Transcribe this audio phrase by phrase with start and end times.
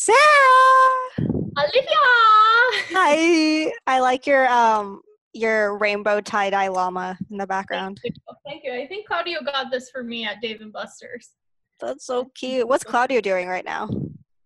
[0.00, 0.16] Sarah.
[1.18, 1.98] Olivia.
[2.94, 3.72] Hi.
[3.88, 7.98] I like your um your rainbow tie dye llama in the background.
[8.00, 8.34] Thank you.
[8.46, 8.72] Thank you.
[8.72, 11.30] I think Claudio got this for me at Dave and Buster's.
[11.80, 12.68] That's so cute.
[12.68, 13.88] What's Claudio doing right now?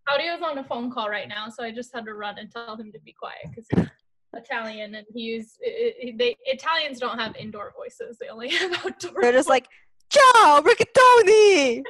[0.08, 2.74] Claudio's on a phone call right now, so I just had to run and tell
[2.78, 3.90] him to be quiet because he's
[4.34, 9.20] Italian and he's they Italians don't have indoor voices; they only have outdoor.
[9.20, 9.68] They're just like,
[10.10, 11.82] ciao, rigatoni.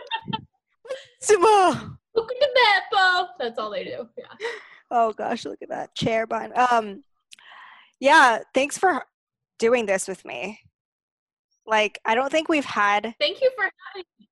[1.23, 1.97] Simo.
[2.15, 2.49] Look at the
[2.97, 3.27] Beppo.
[3.39, 4.09] That's all they do.
[4.16, 4.48] Yeah.
[4.91, 6.53] Oh gosh, look at that chair behind.
[6.57, 7.03] Um,
[8.01, 9.05] yeah, thanks for
[9.59, 10.61] doing this with me.
[11.67, 14.29] Like, I don't think we've had Thank you for having me.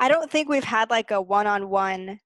[0.00, 2.20] I don't think we've had like a one-on-one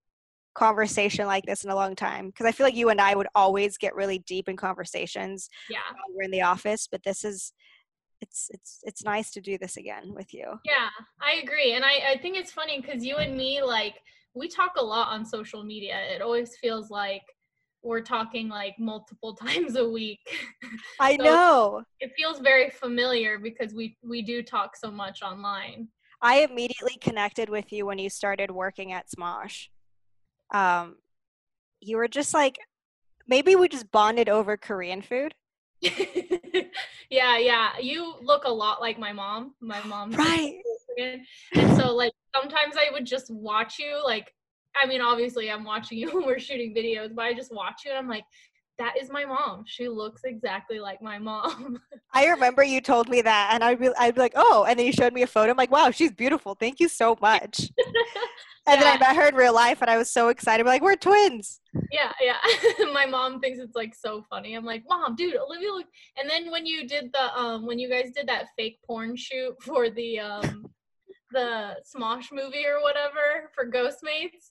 [0.55, 3.27] conversation like this in a long time because I feel like you and I would
[3.35, 5.81] always get really deep in conversations Yeah.
[6.15, 7.53] we're in the office, but this is
[8.23, 10.47] it's it's it's nice to do this again with you.
[10.65, 10.89] Yeah,
[11.21, 11.75] I agree.
[11.75, 13.97] And I, I think it's funny because you and me, like,
[14.37, 15.97] we talk a lot on social media.
[16.15, 17.23] It always feels like
[17.83, 20.21] we're talking like multiple times a week.
[21.01, 21.83] I So- know.
[22.01, 25.89] it feels very familiar because we we do talk so much online.
[26.21, 29.69] I immediately connected with you when you started working at Smosh.
[30.53, 30.97] Um,
[31.81, 32.59] you were just like,
[33.29, 35.35] maybe we just bonded over Korean food.
[35.83, 37.79] yeah, yeah.
[37.81, 39.55] You look a lot like my mom.
[39.61, 40.55] My mom Right.
[40.99, 44.33] And so like sometimes I would just watch you like
[44.81, 47.91] I mean obviously I'm watching you when we're shooting videos, but I just watch you
[47.91, 48.25] and I'm like
[48.79, 49.65] that is my mom.
[49.67, 51.81] She looks exactly like my mom.
[52.13, 54.87] I remember you told me that, and I'd be, I'd be like, oh, and then
[54.87, 55.51] you showed me a photo.
[55.51, 56.55] I'm like, wow, she's beautiful.
[56.55, 57.71] Thank you so much.
[58.69, 60.63] And then I met her in real life, and I was so excited.
[60.63, 61.61] I'm like, we're twins.
[61.93, 62.35] yeah, yeah.
[62.93, 64.55] my mom thinks it's like so funny.
[64.55, 65.87] I'm like, "Mom, dude, Olivia look."
[66.19, 69.55] And then when you did the um when you guys did that fake porn shoot
[69.63, 70.67] for the um
[71.33, 74.51] the Smosh movie or whatever for Ghostmates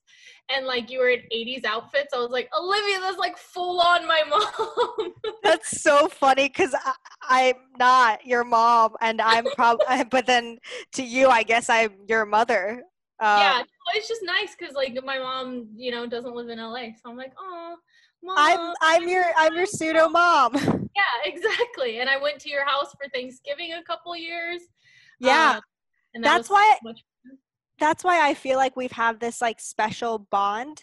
[0.49, 4.07] and like you were in 80s outfits, I was like, "Olivia, that's like full on
[4.07, 6.75] my mom." That's so funny because
[7.21, 10.59] I'm not your mom, and I'm probably, but then
[10.93, 12.83] to you, I guess I'm your mother.
[13.19, 13.63] Um, yeah,
[13.93, 17.17] it's just nice because like my mom, you know, doesn't live in LA, so I'm
[17.17, 17.75] like, oh,
[18.23, 18.35] mom.
[18.37, 20.53] I'm I'm your I'm your pseudo mom.
[20.55, 21.99] yeah, exactly.
[21.99, 24.61] And I went to your house for Thanksgiving a couple years.
[25.19, 25.61] Yeah, um,
[26.15, 26.93] and that that's why so
[27.77, 30.81] that's why I feel like we've had this like special bond.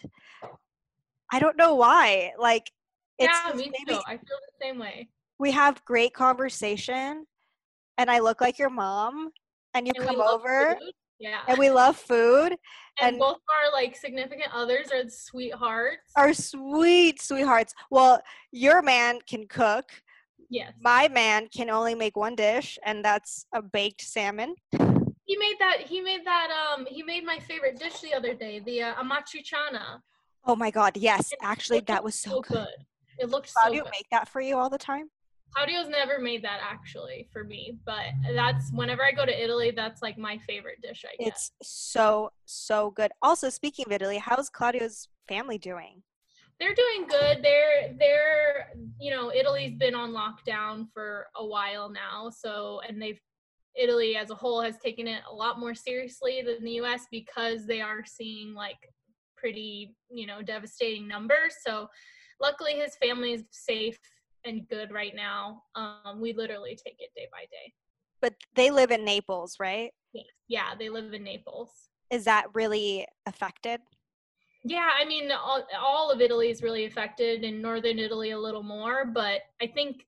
[1.31, 2.31] I don't know why.
[2.39, 2.71] Like
[3.17, 4.03] it's yeah, me maybe too.
[4.07, 5.09] I feel the same way.
[5.39, 7.25] we have great conversation,
[7.97, 9.31] and I look like your mom,
[9.73, 10.91] and you And come over, food.
[11.19, 11.39] Yeah.
[11.47, 12.51] and we love food.
[13.01, 16.11] and, and- both our like significant others are sweethearts.
[16.15, 17.73] Our sweet sweethearts.
[17.89, 19.85] Well, your man can cook.
[20.49, 20.73] yes.
[20.81, 24.55] My man can only make one dish, and that's a baked salmon.
[25.25, 28.59] He made that he made that um he made my favorite dish the other day,
[28.59, 30.01] the uh, amatriciana.
[30.45, 31.31] Oh my god, yes.
[31.31, 32.67] It Actually, that was so good.
[33.17, 33.91] It looked How so do you good.
[33.91, 35.09] make that for you all the time?
[35.55, 40.01] Claudio's never made that actually for me, but that's whenever I go to Italy, that's
[40.01, 41.27] like my favorite dish I get.
[41.27, 43.11] It's so so good.
[43.21, 46.01] Also, speaking of Italy, how's Claudio's family doing?
[46.59, 47.43] they're doing good.
[47.43, 48.69] They're they're
[48.99, 53.19] you know Italy's been on lockdown for a while now, so and they've
[53.75, 57.07] Italy as a whole has taken it a lot more seriously than the U.S.
[57.11, 58.77] because they are seeing like
[59.35, 61.55] pretty you know devastating numbers.
[61.65, 61.89] So
[62.41, 63.99] luckily his family is safe
[64.45, 65.63] and good right now.
[65.75, 67.73] Um, we literally take it day by day.
[68.21, 69.91] But they live in Naples, right?
[70.13, 70.25] Yes.
[70.47, 71.89] Yeah, they live in Naples.
[72.09, 73.81] Is that really affected?
[74.63, 78.63] Yeah, I mean, all, all of Italy is really affected, and northern Italy a little
[78.63, 79.05] more.
[79.05, 80.05] But I think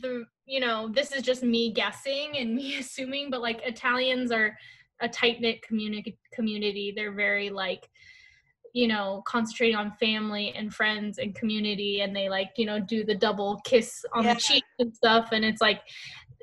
[0.00, 4.54] the, you know, this is just me guessing and me assuming, but like Italians are
[5.00, 6.18] a tight knit community.
[6.32, 7.88] Community, they're very like,
[8.74, 13.02] you know, concentrating on family and friends and community, and they like, you know, do
[13.02, 14.34] the double kiss on Yeah.
[14.34, 15.80] the cheek and stuff, and it's like.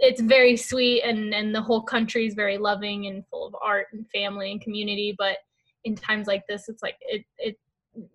[0.01, 3.87] It's very sweet, and and the whole country is very loving and full of art
[3.91, 5.13] and family and community.
[5.17, 5.39] But
[5.83, 7.57] in times like this it's like it it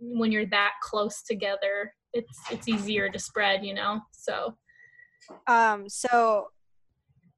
[0.00, 4.55] when you're that close together it's it's easier to spread you know so
[5.47, 6.49] Um, so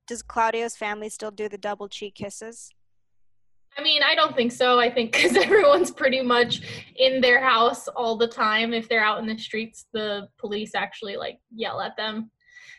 [0.07, 2.71] does Claudio's family still do the double cheek kisses?
[3.79, 4.79] i mean i don't think so.
[4.79, 6.63] I think because everyone's pretty much
[6.97, 8.73] in their house all the time.
[8.73, 12.31] If they're out in the streets the police actually like yell at them.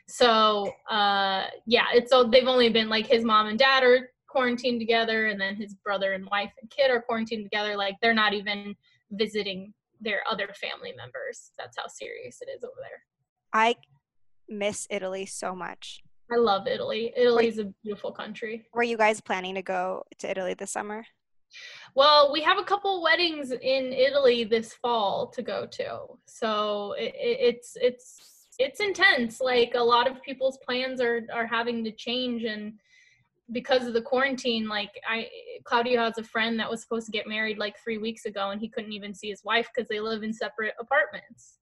[0.08, 4.80] So uh yeah it's so they've only been like his mom and dad are quarantined
[4.80, 7.78] together and then his brother and wife and kid are quarantined together.
[7.78, 8.76] Like they're not even
[9.12, 11.52] visiting their other family members.
[11.58, 13.02] That's how serious it is over there.
[13.54, 13.76] I
[14.50, 16.02] miss Italy so much.
[16.32, 17.14] I love Italy.
[17.16, 18.66] Italy is a beautiful country.
[18.74, 21.06] Were you guys planning to go to Italy this summer?
[21.96, 27.16] Well, we have a couple weddings in Italy this fall to go to, so it,
[27.16, 29.40] it, it's it's it's intense.
[29.40, 32.74] Like a lot of people's plans are are having to change, and
[33.54, 35.30] because of the quarantine, like I
[35.64, 38.60] Claudio has a friend that was supposed to get married like three weeks ago, and
[38.60, 41.60] he couldn't even see his wife because they live in separate apartments.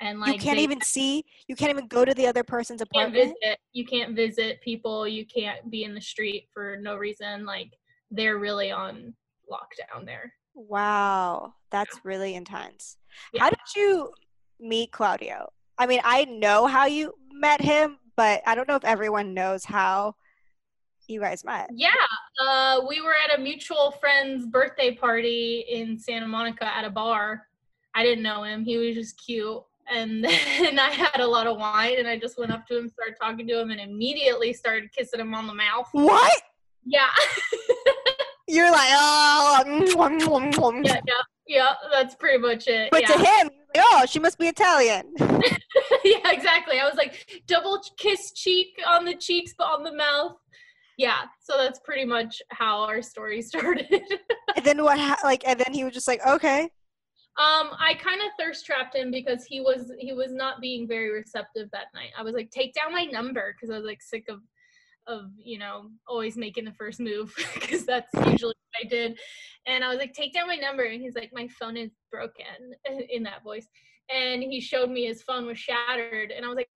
[0.00, 1.24] And like you can't they- even see.
[1.48, 3.14] You can't even go to the other person's apartment.
[3.40, 7.72] visit you can't visit people you can't be in the street for no reason like
[8.10, 9.14] they're really on
[9.50, 12.96] lockdown there Wow, that's really intense.
[13.32, 13.44] Yeah.
[13.44, 14.10] How did you
[14.58, 15.50] meet Claudio?
[15.78, 19.64] I mean, I know how you met him, but I don't know if everyone knows
[19.64, 20.16] how
[21.06, 21.70] you guys met.
[21.74, 21.88] yeah
[22.44, 27.46] uh, we were at a mutual friend's birthday party in santa monica at a bar
[27.94, 31.56] i didn't know him he was just cute and then i had a lot of
[31.56, 34.90] wine and i just went up to him started talking to him and immediately started
[34.92, 36.42] kissing him on the mouth What?
[36.84, 37.08] yeah
[38.50, 40.86] You're like, oh, mwah, mwah, mwah.
[40.86, 41.14] yeah yeah
[41.46, 43.08] yeah that's pretty much it but yeah.
[43.08, 45.14] to him, like, oh, she must be Italian.
[45.18, 46.78] yeah, exactly.
[46.78, 50.36] I was like double kiss cheek on the cheeks, but on the mouth.
[50.96, 54.02] Yeah, so that's pretty much how our story started.
[54.56, 54.98] and then what?
[54.98, 56.70] Ha- like, and then he was just like, okay.
[57.38, 61.12] Um, I kind of thirst trapped him because he was he was not being very
[61.12, 62.10] receptive that night.
[62.18, 64.40] I was like, take down my number because I was like sick of
[65.06, 69.20] of you know always making the first move because that's usually what I did.
[69.66, 72.74] And I was like, take down my number, and he's like, my phone is broken
[73.08, 73.68] in that voice.
[74.12, 76.70] And he showed me his phone was shattered, and I was like,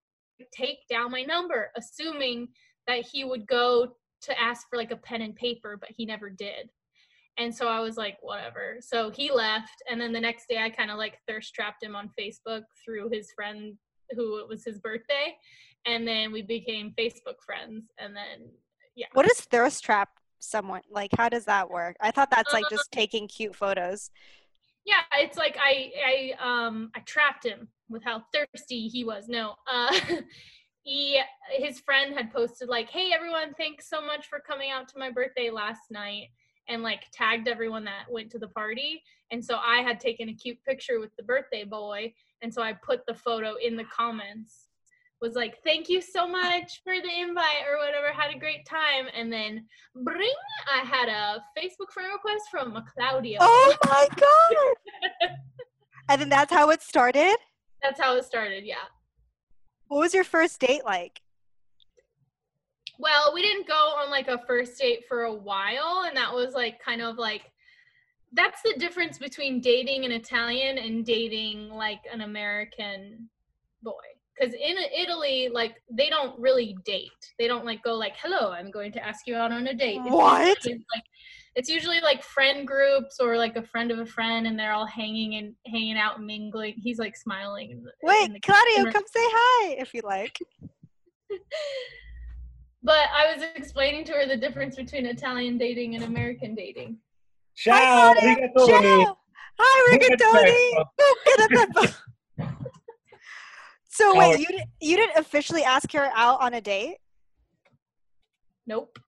[0.54, 2.48] take down my number, assuming
[2.86, 6.30] that he would go to ask for like a pen and paper, but he never
[6.30, 6.70] did.
[7.38, 8.76] And so I was like, whatever.
[8.80, 9.82] So he left.
[9.90, 13.10] And then the next day I kind of like thirst trapped him on Facebook through
[13.10, 13.74] his friend
[14.10, 15.34] who it was his birthday.
[15.86, 17.86] And then we became Facebook friends.
[17.98, 18.50] And then,
[18.94, 19.06] yeah.
[19.14, 20.82] What is thirst trap someone?
[20.90, 21.96] Like, how does that work?
[22.00, 24.10] I thought that's like just taking cute photos.
[24.84, 29.54] yeah it's like i i um i trapped him with how thirsty he was no
[29.72, 29.94] uh
[30.82, 31.20] he
[31.52, 35.10] his friend had posted like hey everyone thanks so much for coming out to my
[35.10, 36.26] birthday last night
[36.68, 40.34] and like tagged everyone that went to the party and so i had taken a
[40.34, 42.12] cute picture with the birthday boy
[42.42, 44.68] and so i put the photo in the comments
[45.20, 49.06] was like thank you so much for the invite or whatever had a great time
[49.16, 49.64] and then
[50.04, 50.32] bring
[50.72, 55.30] i had a facebook friend request from claudio Oh my god!
[56.08, 57.36] and then that's how it started.
[57.82, 58.84] That's how it started, yeah.
[59.88, 61.20] What was your first date like?
[63.02, 66.54] Well, we didn't go on like a first date for a while, and that was
[66.54, 67.42] like kind of like
[68.32, 73.28] that's the difference between dating an Italian and dating like an American
[73.82, 73.92] boy.
[74.38, 77.10] Because in Italy, like they don't really date.
[77.40, 80.00] They don't like go like, "Hello, I'm going to ask you out on a date."
[80.04, 80.64] It's What?
[80.64, 81.04] usually, like
[81.56, 84.86] it's usually like friend groups or like a friend of a friend, and they're all
[84.86, 86.74] hanging and hanging out, and mingling.
[86.76, 87.72] He's like smiling.
[87.72, 90.38] In the, Wait, in the Claudio, come say hi if you like.
[92.82, 96.98] But I was explaining to her the difference between Italian dating and American dating.
[97.54, 98.36] Ciao, Claudio.
[98.56, 99.04] rigatoni.
[99.04, 99.16] Ciao.
[99.58, 99.96] Hi,
[101.46, 101.94] rigatoni.
[103.94, 106.96] So wait, you didn't you didn't officially ask her out on a date?
[108.66, 108.98] Nope.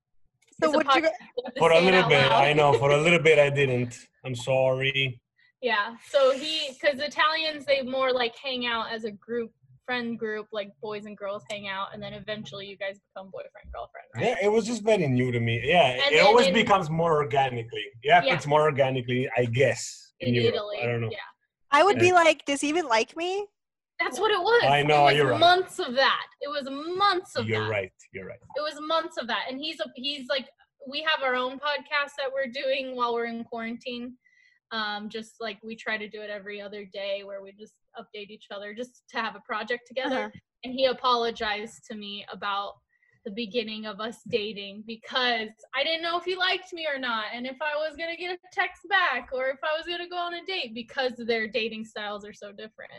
[0.62, 1.02] So It's what you?
[1.02, 2.30] podcast, I have to For a little bit.
[2.30, 2.74] I know.
[2.74, 3.96] For a little bit, I didn't.
[4.26, 5.20] I'm sorry.
[5.62, 5.94] Yeah.
[6.10, 9.52] So he, because Italians, they more like hang out as a group,
[9.86, 13.70] friend group, like boys and girls hang out, and then eventually you guys become boyfriend
[13.72, 14.24] girlfriend, right?
[14.40, 15.60] Yeah, it was just very new to me.
[15.64, 17.84] Yeah, And it always in- becomes more organically.
[18.02, 20.54] Yeah, it's more organically, I guess, in, In Europe.
[20.54, 20.78] Italy.
[20.82, 21.10] I don't know.
[21.10, 21.18] Yeah.
[21.70, 23.46] I would be like, does he even like me?
[24.00, 24.64] That's what it was.
[24.64, 25.40] I know, It was you're right.
[25.40, 26.26] months of that.
[26.40, 27.50] It was months of that.
[27.50, 27.70] You're that.
[27.70, 27.92] right.
[28.12, 28.38] You're right.
[28.56, 30.46] it was months of that and he's a he's like
[30.88, 34.14] we have our own podcast that we're doing while we're in quarantine
[34.74, 38.28] um just like we try to do it every other day where we just update
[38.30, 40.40] each other just to have a project together Uh-huh.
[40.64, 42.72] and he apologized to me about
[43.24, 47.26] the beginning of us dating because I didn't know if he liked me or not
[47.34, 50.00] and if I was going to get a text back or if I was going
[50.02, 52.92] to go on a date because their dating styles are so different.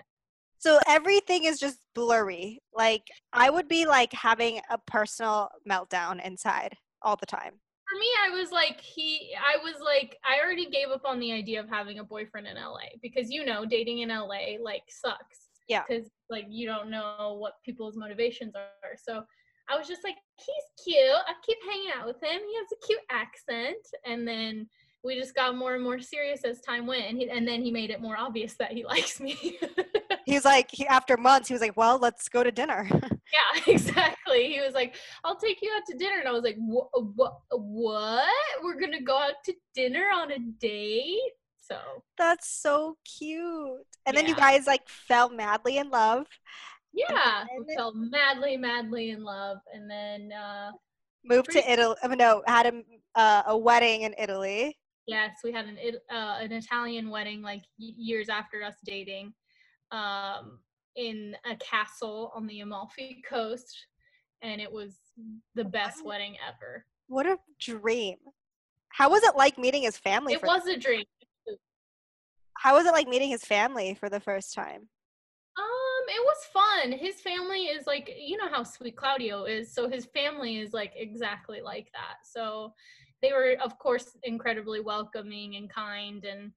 [0.57, 2.59] So everything is just blurry.
[2.73, 3.03] Like
[3.33, 7.59] I would be like having a personal meltdown inside all the time.
[7.89, 11.31] For me i was like he i was like i already gave up on the
[11.31, 15.49] idea of having a boyfriend in la because you know dating in la like sucks
[15.67, 15.83] Yeah.
[15.87, 18.95] because like you don't know what people's motivations are.
[18.97, 19.23] So
[19.69, 21.21] i was just like he's cute.
[21.27, 22.39] I keep hanging out with him.
[22.49, 23.83] He has a cute accent.
[24.05, 24.67] And then
[25.05, 27.71] we just got more and more serious as time went and, he, and then he
[27.71, 29.57] made it more obvious that he likes me
[30.25, 32.89] He was like, he, after months, he was like, well, let's go to dinner.
[32.91, 34.51] yeah, exactly.
[34.51, 36.17] He was like, I'll take you out to dinner.
[36.19, 36.87] And I was like, what?
[37.15, 37.33] What?
[37.51, 38.33] What?
[38.63, 41.19] We're going to go out to dinner on a date?
[41.61, 41.77] So
[42.17, 43.85] that's so cute.
[44.07, 46.25] And then you guys like fell madly in love,
[46.93, 49.57] yeah, And we fell madly, madly in love.
[49.73, 50.71] And then, uh,
[51.23, 51.95] moved to Italy.
[52.01, 52.81] uh, No, had a
[53.19, 54.77] uh, a wedding in Italy.
[55.07, 55.77] Yes, we had an
[56.11, 59.33] uh, an Italian wedding like years after us dating,
[59.91, 60.59] um,
[60.95, 63.87] in a castle on the Amalfi Coast,
[64.41, 64.95] and it was
[65.53, 66.11] the best Wow.
[66.11, 66.85] wedding ever.
[67.07, 68.17] What a dream!
[68.89, 70.33] How was it like meeting his family?
[70.33, 71.05] It was a dream.
[72.57, 74.89] How was it like meeting his family for the first time?
[75.57, 76.91] Um, it was fun.
[76.93, 80.93] His family is like, you know how sweet Claudio is, so his family is like
[80.95, 82.25] exactly like that.
[82.25, 82.73] So
[83.25, 86.23] they were, of course, incredibly welcoming and kind.
[86.25, 86.51] And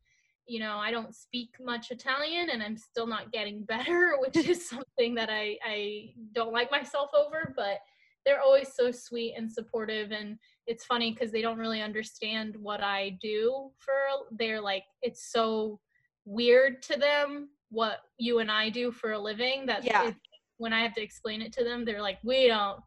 [0.46, 4.68] you know, I don't speak much Italian, and I'm still not getting better, which is
[4.68, 7.52] something that I I don't like myself over.
[7.56, 7.78] But
[8.26, 12.82] they're always so sweet and supportive, and it's funny because they don't really understand what
[12.82, 13.94] I do for.
[14.32, 15.80] They're like, it's so
[16.24, 20.12] weird to them what you and I do for a living that Yeah.
[20.58, 22.80] when I have to explain it to them, they're like, we don't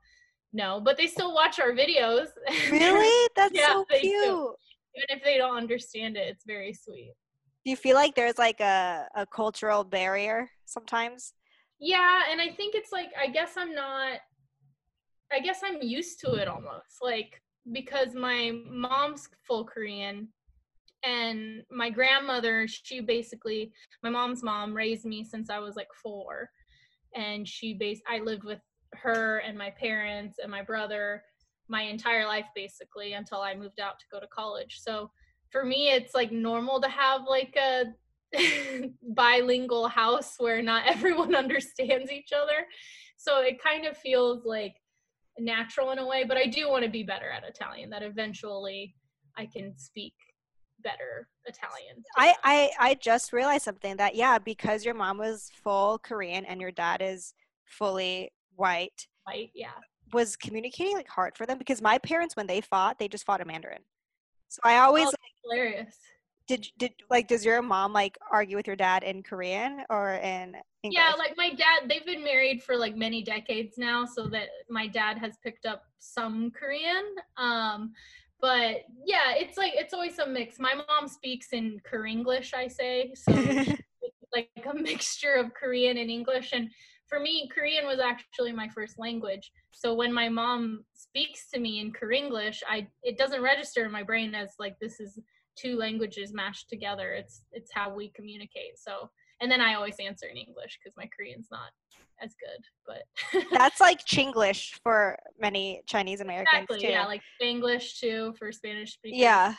[0.53, 2.27] know, but they still watch our videos.
[2.72, 3.29] Really?
[3.36, 4.10] That's Yeah, so they do.
[4.10, 4.55] cute.
[4.96, 7.13] Even if they don't understand it, it's very sweet.
[7.63, 11.34] Do you feel like there's like a, a cultural barrier sometimes?
[11.79, 14.20] Yeah, and I think it's like I guess I'm not
[15.31, 16.98] I guess I'm used to it almost.
[17.01, 17.41] Like
[17.72, 20.27] because my mom's full Korean
[21.03, 23.72] and my grandmother, she basically
[24.03, 26.50] my mom's mom raised me since I was like 4
[27.15, 28.60] and she base I lived with
[28.93, 31.24] her and my parents and my brother
[31.67, 34.79] my entire life basically until I moved out to go to college.
[34.81, 35.10] So
[35.50, 37.86] for me it's like normal to have like a
[39.15, 42.67] bilingual house where not everyone understands each other.
[43.17, 44.75] So it kind of feels like
[45.39, 48.95] natural in a way, but I do want to be better at Italian that eventually
[49.38, 50.13] I can speak
[50.83, 52.03] better Italian.
[52.17, 52.33] I.
[52.43, 56.71] I I just realized something that yeah, because your mom was full Korean and your
[56.71, 57.33] dad is
[57.65, 58.31] fully
[58.62, 59.50] white, Right?
[59.53, 59.72] Yeah.
[60.13, 63.41] was communicating like hard for them because my parents when they fought, they just fought
[63.41, 63.84] in Mandarin.
[64.50, 65.12] So I always Oh,
[65.44, 65.98] Hilarious.
[66.48, 70.56] did did like does your mom like argue with your dad in Korean or in
[70.84, 70.98] English?
[71.00, 74.88] Yeah, like my dad, they've been married for like many decades now, so that my
[74.88, 77.06] dad has picked up some Korean.
[77.38, 77.94] Um,
[78.41, 80.60] but yeah, it's like it's always a mix.
[80.60, 83.32] My mom speaks in korean english I say, so
[84.34, 86.51] like a mixture of Korean and English.
[86.53, 86.70] And
[87.12, 89.51] for me, Korean was actually my first language.
[89.72, 94.01] So when my mom speaks to me in Korenglish, I it doesn't register in my
[94.01, 95.20] brain as like this is
[95.58, 97.12] two languages mashed together.
[97.12, 98.77] It's it's how we communicate.
[98.77, 99.10] So
[99.41, 101.72] and then I always answer in English because my Korean's not
[102.22, 102.63] as good.
[102.88, 106.94] But That's like Chinglish for many Chinese Americans exactly, too.
[106.94, 109.20] yeah, like English too for Spanish speakers.
[109.20, 109.53] Yeah.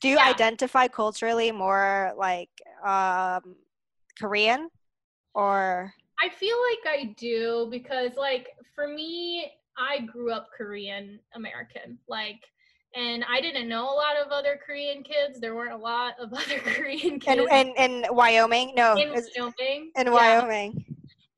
[0.00, 0.28] Do you Yeah.
[0.28, 2.50] identify culturally more like
[2.84, 3.56] um,
[4.18, 4.68] Korean
[5.34, 11.98] or I feel like I do because like for me, I grew up Korean American.
[12.08, 12.40] Like
[12.94, 15.40] and I didn't know a lot of other Korean kids.
[15.40, 18.72] There weren't a lot of other Korean kids in, in, in Wyoming?
[18.74, 19.92] No, in Wyoming.
[19.96, 20.12] in Yeah.
[20.12, 20.84] Wyoming.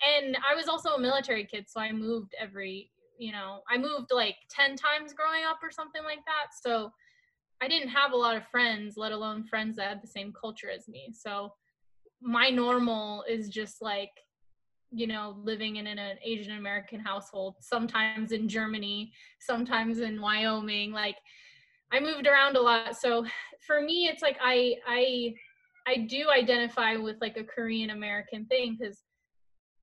[0.02, 4.10] and I was also a military kid, so I moved every, you know, I moved
[4.10, 6.54] like 10 times growing up or something like that.
[6.62, 6.90] So
[7.62, 10.70] I didn't have a lot of friends, let alone friends that had the same culture
[10.70, 11.12] as me.
[11.12, 11.52] So
[12.20, 14.10] my normal is just like,
[14.92, 20.92] you know, living in an Asian American household, sometimes in Germany, sometimes in Wyoming.
[20.92, 21.16] Like
[21.92, 22.96] I moved around a lot.
[22.96, 23.25] So
[23.66, 25.34] for me, it's like I, I,
[25.87, 29.02] I do identify with like a Korean American thing because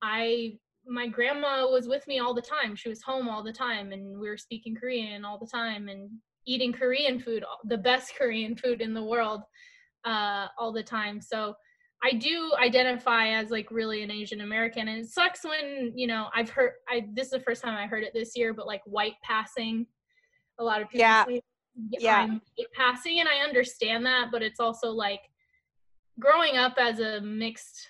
[0.01, 0.54] I
[0.88, 2.75] my grandma was with me all the time.
[2.75, 6.10] She was home all the time and we were speaking Korean all the time and
[6.48, 9.42] eating Korean food, the best Korean food in the world
[10.06, 11.20] uh all the time.
[11.22, 11.56] So
[12.01, 16.27] I do identify as like really an Asian American and it sucks when, you know,
[16.34, 18.82] I've heard I this is the first time I heard it this year, but like
[18.86, 19.86] white passing
[20.60, 21.25] a lot of people Yeah.
[21.25, 21.41] say
[21.91, 22.18] Yeah.
[22.22, 22.41] I'm
[22.74, 25.22] passing and I understand that, but it's also like
[26.20, 27.88] growing up as a mixed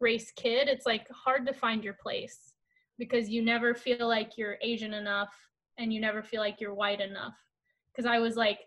[0.00, 2.54] race kid, it's like hard to find your place
[2.98, 5.34] because you never feel like you're Asian enough
[5.78, 7.34] and you never feel like you're white enough.
[7.92, 8.60] Because I was like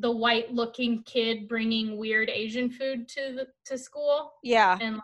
[0.00, 4.78] the white looking kid bringing weird Asian food to the, to school Yeah.
[4.80, 5.02] and like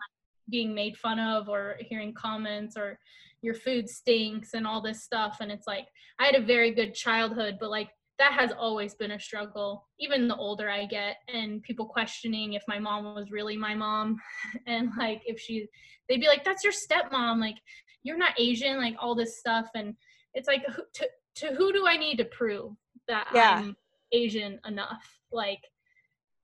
[0.49, 2.99] being made fun of or hearing comments or
[3.43, 5.87] your food stinks and all this stuff and it's like
[6.19, 10.29] I had a very good childhood but like that has always been a struggle even
[10.29, 14.17] the older i get and people questioning if my mom was really my mom
[14.67, 15.67] and like if she
[16.09, 17.57] they'd be like that's your stepmom like
[18.03, 19.95] you're not asian like all this stuff and
[20.35, 22.73] it's like to, to who do i need to prove
[23.09, 23.55] that yeah.
[23.57, 23.77] i'm
[24.13, 25.21] asian enough.
[25.33, 25.61] Like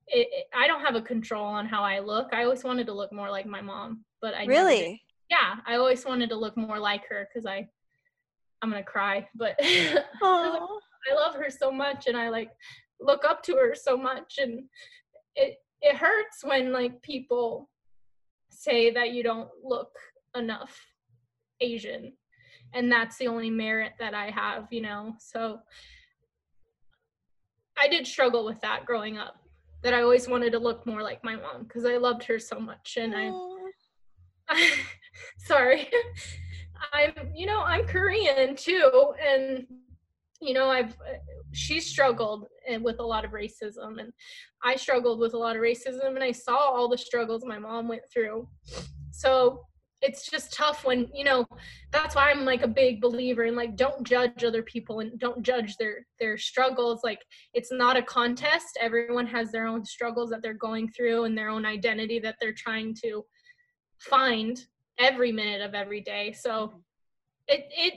[0.07, 2.29] it, it, i don't have a control on how i look.
[2.33, 5.01] I always wanted to look more like my mom but i really?
[5.29, 7.67] yeah i always wanted to look more like her because i
[8.61, 9.59] i'm gonna cry but
[11.09, 12.51] I love her so much and I like
[12.99, 14.63] look up to her so much and
[15.35, 17.69] it it hurts when like people
[18.49, 19.91] say that you don't look
[20.35, 20.79] enough
[21.61, 22.13] Asian
[22.73, 25.15] and that's the only merit that I have, you know.
[25.19, 25.59] So
[27.79, 29.35] I did struggle with that growing up.
[29.83, 32.59] That I always wanted to look more like my mom because I loved her so
[32.59, 33.31] much and I
[34.49, 34.71] I
[35.37, 35.87] sorry.
[36.93, 39.67] I'm you know, I'm Korean too and
[40.41, 40.95] you know i've
[41.51, 44.13] she struggled eh, with a lot of racism and
[44.63, 47.87] i struggled with a lot of racism and i saw all the struggles my mom
[47.87, 48.47] went through
[49.11, 49.65] so
[50.01, 51.45] it's just tough when you know
[51.91, 55.41] that's why i'm like a big believer in like don't judge other people and don't
[55.41, 57.19] judge their their struggles like
[57.53, 61.49] it's not a contest everyone has their own struggles that they're going through and their
[61.49, 63.25] own identity that they're trying to
[63.99, 64.65] find
[64.99, 66.77] every minute of every day so mm-hmm.
[67.47, 67.93] it it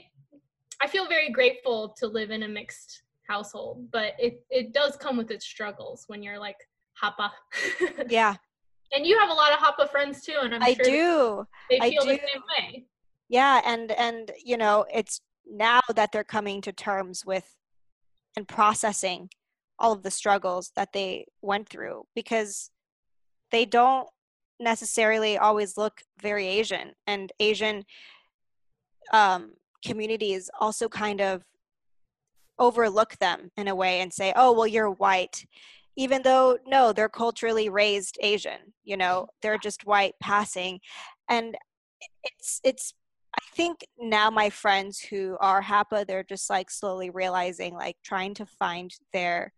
[0.81, 5.15] I feel very grateful to live in a mixed household, but it it does come
[5.15, 6.57] with its struggles when you're like
[7.01, 7.29] Hapa.
[8.09, 8.35] yeah.
[8.93, 11.47] And you have a lot of Hapa friends too, and I'm I sure do.
[11.69, 12.85] They feel the same way.
[13.29, 17.55] Yeah, and and you know, it's now that they're coming to terms with
[18.35, 19.29] and processing
[19.79, 22.69] all of the struggles that they went through because
[23.51, 24.07] they don't
[24.59, 27.83] necessarily always look very Asian and Asian
[29.11, 31.43] um communities also kind of
[32.61, 35.45] overlook them in a way and say, oh, well, you're white.
[35.97, 40.79] Even though, no, they're culturally raised Asian, you know, they're just white passing.
[41.29, 41.55] And
[42.23, 42.93] it's, it's,
[43.35, 48.33] I think now my friends who are HAPA, they're just like slowly realizing, like trying
[48.35, 49.53] to find their,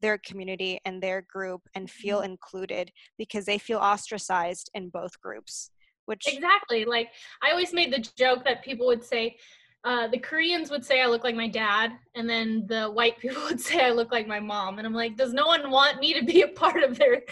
[0.00, 2.32] their community and their group and feel mm-hmm.
[2.32, 5.70] included because they feel ostracized in both groups
[6.06, 7.08] which exactly like
[7.42, 9.34] i always made the joke that people would say
[9.84, 13.42] uh, the Koreans would say I look like my dad, and then the white people
[13.44, 14.78] would say I look like my mom.
[14.78, 17.22] And I'm like, does no one want me to be a part of their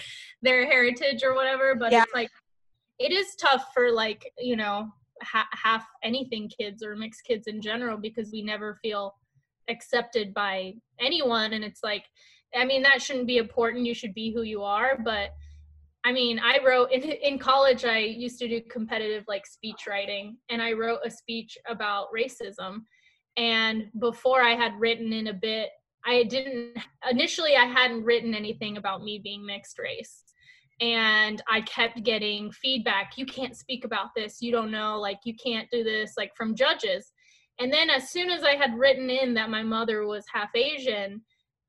[0.43, 1.75] their heritage or whatever?
[1.75, 2.03] But yeah.
[2.03, 2.29] it's like,
[2.99, 4.89] it is tough for like you know
[5.23, 9.15] ha- half anything kids or mixed kids in general because we never feel
[9.69, 12.05] accepted by anyone, and it's like,
[12.55, 13.87] I mean, that shouldn't be important.
[13.87, 15.31] You should be who you are, but
[16.05, 17.85] I mean, I wrote in in college.
[17.85, 22.81] I used to do competitive like speech writing, and I wrote a speech about racism.
[23.37, 25.71] And before I had written in a bit,
[26.05, 26.77] I didn't
[27.09, 27.57] initially.
[27.57, 30.25] I hadn't written anything about me being mixed race,
[30.81, 33.13] and I kept getting feedback.
[33.17, 34.43] You can't speak about this.
[34.43, 34.99] You don't know.
[34.99, 36.15] Like you can't do this.
[36.17, 37.13] Like from judges.
[37.61, 41.23] And then as soon as I had written in that my mother was half Asian,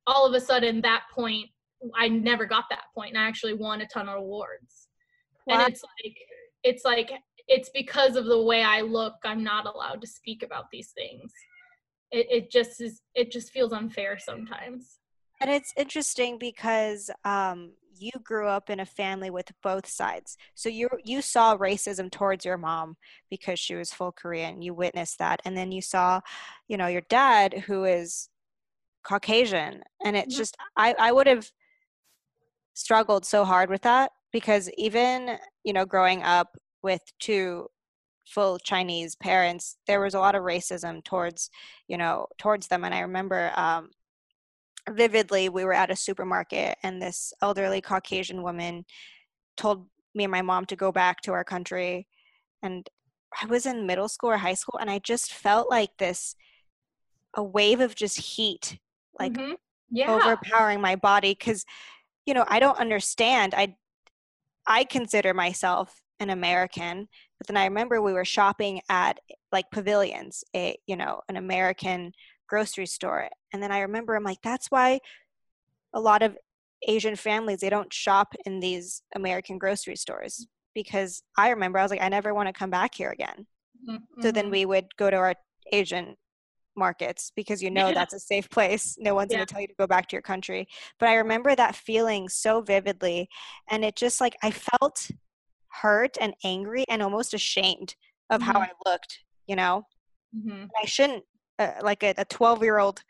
[0.07, 1.49] all of a sudden that point
[1.95, 4.87] I never got that point and I actually won a ton of awards.
[5.47, 5.59] Wow.
[5.59, 6.15] And it's like
[6.63, 7.11] it's like
[7.47, 11.31] it's because of the way I look, I'm not allowed to speak about these things.
[12.11, 14.99] It it just is it just feels unfair sometimes.
[15.41, 20.37] And it's interesting because um you grew up in a family with both sides.
[20.55, 22.95] So you you saw racism towards your mom
[23.29, 24.61] because she was full Korean.
[24.61, 25.41] You witnessed that.
[25.45, 26.21] And then you saw,
[26.67, 28.29] you know, your dad who is
[29.03, 29.83] Caucasian.
[30.03, 30.39] And it's mm-hmm.
[30.39, 31.49] just I, I would have
[32.73, 37.67] struggled so hard with that because even you know growing up with two
[38.25, 41.49] full chinese parents there was a lot of racism towards
[41.87, 43.89] you know towards them and i remember um,
[44.89, 48.85] vividly we were at a supermarket and this elderly caucasian woman
[49.55, 52.07] told me and my mom to go back to our country
[52.61, 52.89] and
[53.41, 56.35] i was in middle school or high school and i just felt like this
[57.35, 58.79] a wave of just heat
[59.19, 59.53] like mm-hmm.
[59.91, 60.11] yeah.
[60.11, 61.65] overpowering my body because
[62.25, 63.75] you know i don't understand i
[64.67, 67.07] i consider myself an american
[67.37, 69.19] but then i remember we were shopping at
[69.51, 72.11] like pavilions a you know an american
[72.47, 74.99] grocery store and then i remember i'm like that's why
[75.93, 76.37] a lot of
[76.87, 81.91] asian families they don't shop in these american grocery stores because i remember i was
[81.91, 83.45] like i never want to come back here again
[83.87, 84.21] mm-hmm.
[84.21, 84.51] so then mm-hmm.
[84.51, 85.35] we would go to our
[85.71, 86.15] asian
[86.75, 88.97] markets because you know that's a safe place.
[88.99, 89.37] No one's yeah.
[89.37, 90.67] going to tell you to go back to your country.
[90.99, 93.29] But I remember that feeling so vividly.
[93.69, 95.09] And it just like I felt
[95.69, 97.95] hurt and angry and almost ashamed
[98.29, 98.51] of mm-hmm.
[98.51, 99.85] how I looked, you know?
[100.35, 100.65] Mm-hmm.
[100.81, 101.23] I shouldn't,
[101.59, 103.03] uh, like a 12 year old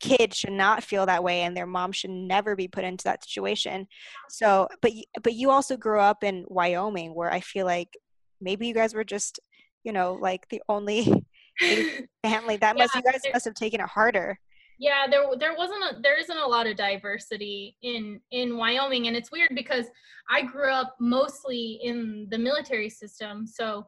[0.00, 3.22] kid should not feel that way and their mom should never be put into that
[3.22, 3.86] situation
[4.30, 4.90] so but
[5.22, 7.96] but you also grew up in wyoming where i feel like
[8.40, 9.40] maybe you guys were just
[9.84, 11.24] you know like the only
[12.22, 14.38] family that must you guys must have taken it harder.
[14.78, 19.16] Yeah there there wasn't a there isn't a lot of diversity in in wyoming and
[19.16, 19.86] it's weird because
[20.30, 23.86] i grew up mostly in the military system so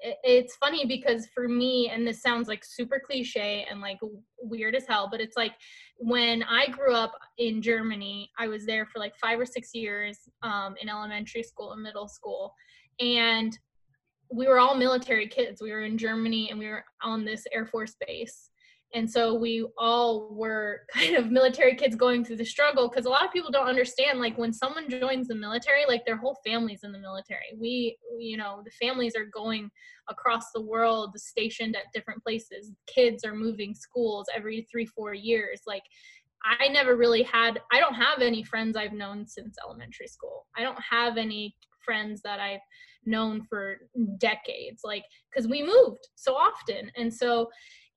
[0.00, 3.98] it's funny because for me and this sounds like super cliche and like
[4.38, 5.52] weird as hell but it's like
[5.96, 10.18] when i grew up in germany i was there for like five or six years
[10.42, 12.52] um, in elementary school and middle school
[13.00, 13.58] and
[14.32, 15.60] we were all military kids.
[15.62, 18.50] We were in germany and we were on this air force base.
[18.94, 23.10] And so we all were kind of military kids going through the struggle because a
[23.10, 26.84] lot of people don't understand like when someone joins the military like their whole family's
[26.84, 27.56] in the military.
[27.58, 29.70] We you know the families are going
[30.08, 32.72] across the world stationed at different places.
[32.86, 35.62] Kids are moving schools every three four years.
[35.66, 35.82] Like
[36.60, 40.46] i never really had i don't have any friends i've known since elementary school.
[40.56, 42.60] I don't have any friends that i've
[43.06, 43.76] known for
[44.18, 46.90] decades like because we moved so often.
[46.96, 47.48] And so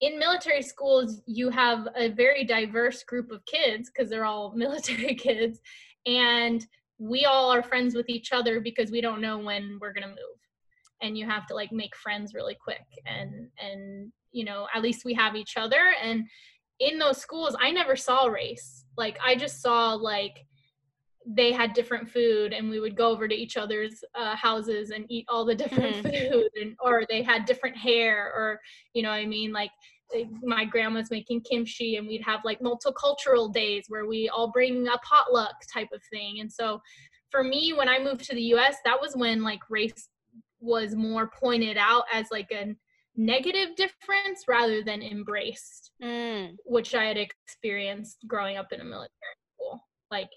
[0.02, 5.16] in military schools you have a very diverse group of kids because they're all military
[5.16, 5.60] kids
[6.06, 6.66] and
[7.00, 10.10] we all are friends with each other because we don't know when we're going to
[10.10, 10.40] move.
[11.02, 15.06] And you have to like make friends really quick and and you know at least
[15.06, 15.94] we have each other.
[16.02, 16.26] And
[16.80, 18.86] in those schools i never saw race.
[18.98, 20.46] Like i just saw like
[21.30, 25.06] they had different food and we would go over to each other's uh, houses and
[25.10, 26.32] eat all the different mm.
[26.32, 28.60] food and or they had different hair or
[28.94, 29.72] you know i mean like
[30.42, 34.98] my grandma's making kimchi and we'd have like multicultural days where we all bring a
[35.00, 36.80] potluck type of thing and so
[37.30, 40.10] for me when i moved to the us that was when like race
[40.62, 42.74] was more pointed out as like a
[43.18, 46.56] negative difference rather than embraced mm.
[46.64, 49.10] which i had experienced growing up in a military
[49.56, 50.30] school like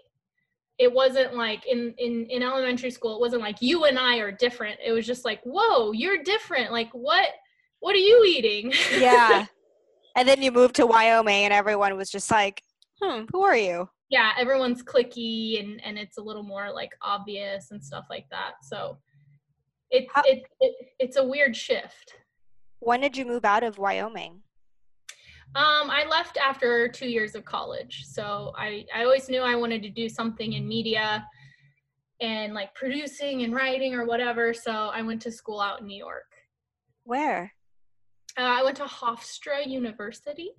[0.80, 4.32] it wasn't like in in in elementary school it wasn't like you and i are
[4.32, 4.80] different.
[4.84, 6.72] It was just like whoa you're different.
[6.72, 7.28] Like what
[7.80, 8.72] what are you eating?
[8.90, 9.46] Yeah.
[10.16, 12.62] And then you moved to wyoming and everyone was just like
[13.00, 13.88] hmm who are you?
[14.08, 18.52] Yeah everyone's clicky and and it's a little more like obvious and stuff like that.
[18.62, 18.96] So
[19.90, 22.14] it, How- it, it it's a weird shift.
[22.78, 24.40] When did you move out of wyoming
[25.56, 28.04] um, I left after two years of college.
[28.06, 31.26] So I, I always knew I wanted to do something in media
[32.20, 34.54] and like producing and writing or whatever.
[34.54, 36.30] So I went to school out in New York.
[37.04, 37.52] Where?
[38.38, 40.50] Uh, I went to Hofstra University.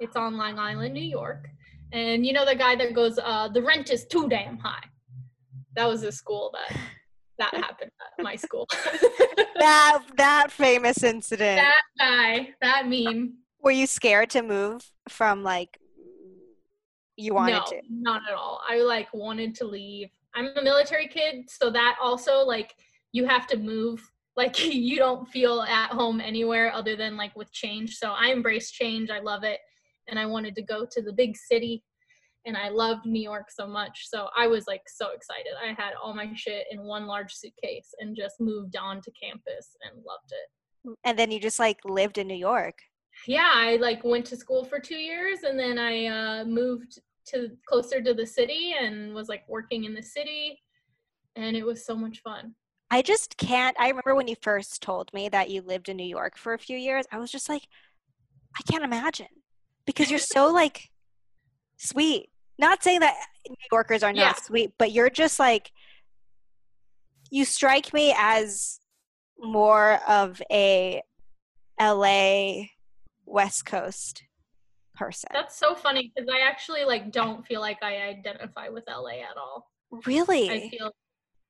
[0.00, 1.48] It's on Long Island, New York.
[1.92, 4.82] And you know the guy that goes, uh, the rent is too damn high.
[5.76, 6.76] That was the school that
[7.38, 8.66] that happened at my school.
[9.58, 11.60] that that famous incident.
[11.70, 13.34] That guy, that meme.
[13.62, 15.78] Were you scared to move from like
[17.16, 17.80] you wanted no, to?
[17.90, 18.60] Not at all.
[18.68, 20.08] I like wanted to leave.
[20.34, 22.74] I'm a military kid, so that also like
[23.12, 24.00] you have to move.
[24.36, 27.96] Like you don't feel at home anywhere other than like with change.
[27.96, 29.10] So I embrace change.
[29.10, 29.60] I love it.
[30.08, 31.84] And I wanted to go to the big city
[32.46, 34.06] and I loved New York so much.
[34.08, 35.52] So I was like so excited.
[35.62, 39.76] I had all my shit in one large suitcase and just moved on to campus
[39.84, 40.96] and loved it.
[41.04, 42.78] And then you just like lived in New York
[43.26, 47.50] yeah, I like went to school for two years and then I uh, moved to
[47.66, 50.60] closer to the city and was like working in the city
[51.36, 52.54] and it was so much fun.
[52.90, 53.76] I just can't.
[53.78, 56.58] I remember when you first told me that you lived in New York for a
[56.58, 57.68] few years, I was just like,
[58.58, 59.28] I can't imagine
[59.86, 60.90] because you're so like
[61.76, 62.30] sweet.
[62.58, 63.14] Not saying that
[63.48, 64.34] New Yorkers are not yeah.
[64.34, 65.70] sweet, but you're just like,
[67.30, 68.80] you strike me as
[69.38, 71.00] more of a
[71.80, 72.64] LA
[73.30, 74.22] West Coast
[74.94, 75.30] person.
[75.32, 79.36] That's so funny because I actually like don't feel like I identify with LA at
[79.36, 79.70] all.
[80.06, 80.50] Really?
[80.50, 80.90] I feel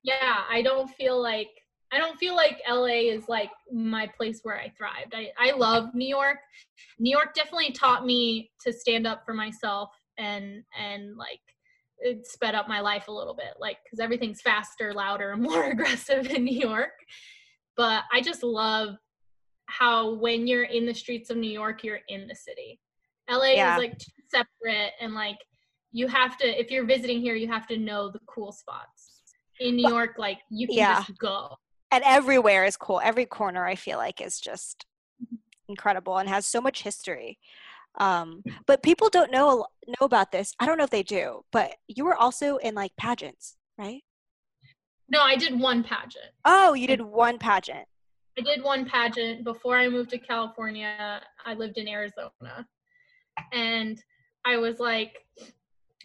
[0.03, 1.49] yeah, I don't feel like
[1.93, 5.13] I don't feel like LA is like my place where I thrived.
[5.13, 6.37] I, I love New York.
[6.99, 11.39] New York definitely taught me to stand up for myself and and like
[12.01, 15.65] it sped up my life a little bit like because everything's faster louder and more
[15.65, 16.91] aggressive in new york
[17.77, 18.95] but i just love
[19.71, 22.79] how when you're in the streets of New York, you're in the city.
[23.29, 23.75] LA yeah.
[23.75, 23.97] is like
[24.29, 25.37] separate and like
[25.91, 29.07] you have to if you're visiting here, you have to know the cool spots.
[29.59, 31.03] In New York, like you can yeah.
[31.03, 31.55] just go.
[31.91, 32.99] And everywhere is cool.
[33.03, 34.85] Every corner I feel like is just
[35.67, 37.37] incredible and has so much history.
[37.99, 40.53] Um, but people don't know know about this.
[40.59, 44.01] I don't know if they do, but you were also in like pageants, right?
[45.09, 46.31] No, I did one pageant.
[46.45, 47.85] Oh, you did one pageant.
[48.37, 51.21] I did one pageant before I moved to California.
[51.45, 52.67] I lived in Arizona.
[53.51, 54.01] And
[54.45, 55.17] I was like,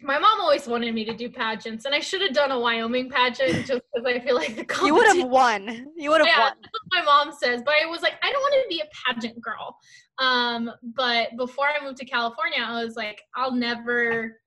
[0.01, 3.09] my mom always wanted me to do pageants, and I should have done a Wyoming
[3.09, 5.87] pageant just because I feel like the you would have won.
[5.95, 6.53] You would have yeah, won.
[6.91, 9.77] my mom says, but I was like, I don't want to be a pageant girl.
[10.19, 14.39] Um, but before I moved to California, I was like, I'll never,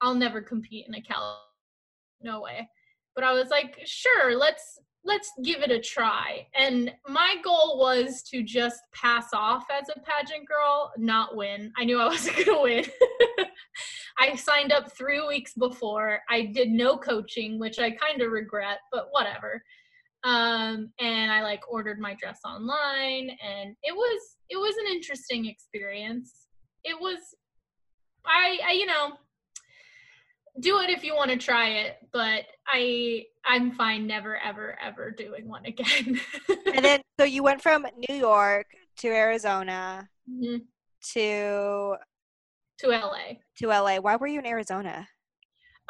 [0.00, 1.42] I'll never compete in a Cal.
[2.22, 2.68] No way.
[3.14, 6.46] But I was like, sure, let's let's give it a try.
[6.54, 11.72] And my goal was to just pass off as a pageant girl, not win.
[11.78, 13.46] I knew I wasn't going to win.
[14.18, 16.20] I signed up three weeks before.
[16.28, 19.62] I did no coaching, which I kind of regret, but whatever.
[20.22, 25.46] Um, and I like ordered my dress online, and it was it was an interesting
[25.46, 26.46] experience.
[26.84, 27.18] It was,
[28.26, 29.12] I, I you know,
[30.58, 35.10] do it if you want to try it, but I I'm fine never ever ever
[35.10, 36.20] doing one again.
[36.74, 38.66] and then so you went from New York
[38.98, 40.58] to Arizona mm-hmm.
[41.14, 41.96] to
[42.78, 43.34] to LA.
[43.58, 43.96] To LA.
[43.98, 45.06] Why were you in Arizona?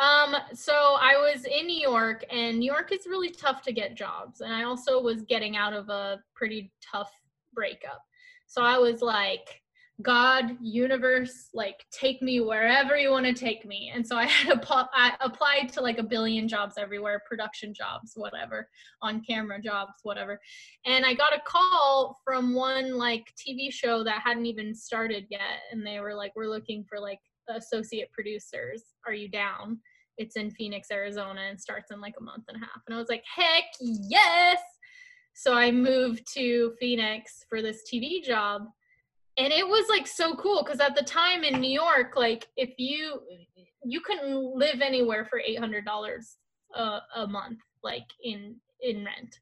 [0.00, 3.94] Um, so I was in New York and New York is really tough to get
[3.94, 4.40] jobs.
[4.40, 7.12] And I also was getting out of a pretty tough
[7.52, 8.00] breakup.
[8.46, 9.59] So I was like,
[10.02, 13.90] God, universe, like take me wherever you want to take me.
[13.94, 18.12] And so I had a, I applied to like a billion jobs everywhere, production jobs,
[18.14, 18.68] whatever,
[19.02, 20.40] on camera jobs, whatever.
[20.86, 25.60] And I got a call from one like TV show that hadn't even started yet.
[25.72, 28.84] And they were like, we're looking for like associate producers.
[29.06, 29.78] Are you down?
[30.18, 32.82] It's in Phoenix, Arizona, and starts in like a month and a half.
[32.86, 34.58] And I was like, heck yes.
[35.34, 38.66] So I moved to Phoenix for this TV job
[39.40, 42.78] and it was like so cool because at the time in new york like if
[42.78, 43.20] you
[43.82, 45.82] you couldn't live anywhere for $800
[46.74, 49.40] a, a month like in in rent.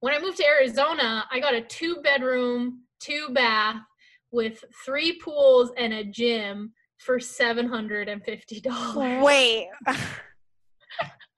[0.00, 3.82] When i moved to arizona i got a two bedroom two bath
[4.30, 9.68] with three pools and a gym for $750 wait.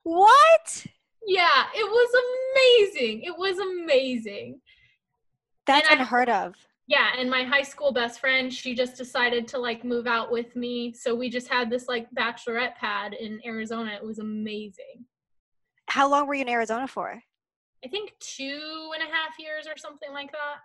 [0.05, 0.87] What?
[1.27, 3.23] Yeah it was amazing.
[3.25, 4.61] It was amazing.
[5.66, 6.55] That's and unheard of
[6.87, 10.55] yeah and my high school best friend she just decided to like move out with
[10.57, 10.92] me.
[10.92, 13.92] So we just had this like bachelorette pad in arizona.
[13.92, 15.05] It was amazing.
[15.88, 17.22] How long were you in arizona for?
[17.85, 20.59] I think two and a half years or something like that.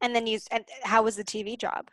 [0.00, 1.88] And then you and how was the tv job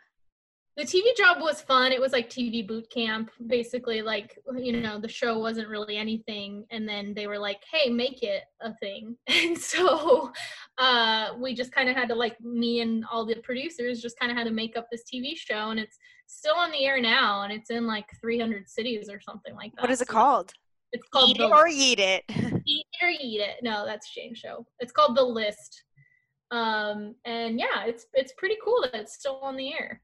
[0.76, 1.90] the TV job was fun.
[1.90, 4.02] It was like TV boot camp, basically.
[4.02, 8.22] Like you know, the show wasn't really anything, and then they were like, "Hey, make
[8.22, 10.32] it a thing." And so
[10.78, 14.30] uh, we just kind of had to like me and all the producers just kind
[14.30, 17.42] of had to make up this TV show, and it's still on the air now,
[17.42, 19.82] and it's in like 300 cities or something like that.
[19.82, 20.52] What is it called?
[20.92, 22.24] It's called Eat the, It or Eat It.
[22.66, 23.56] Eat It or Yeet It.
[23.62, 24.66] No, that's Jane's show.
[24.80, 25.84] It's called The List.
[26.50, 30.02] Um, and yeah, it's it's pretty cool that it's still on the air.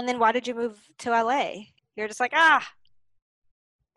[0.00, 1.52] And then why did you move to LA?
[1.94, 2.66] You're just like, ah,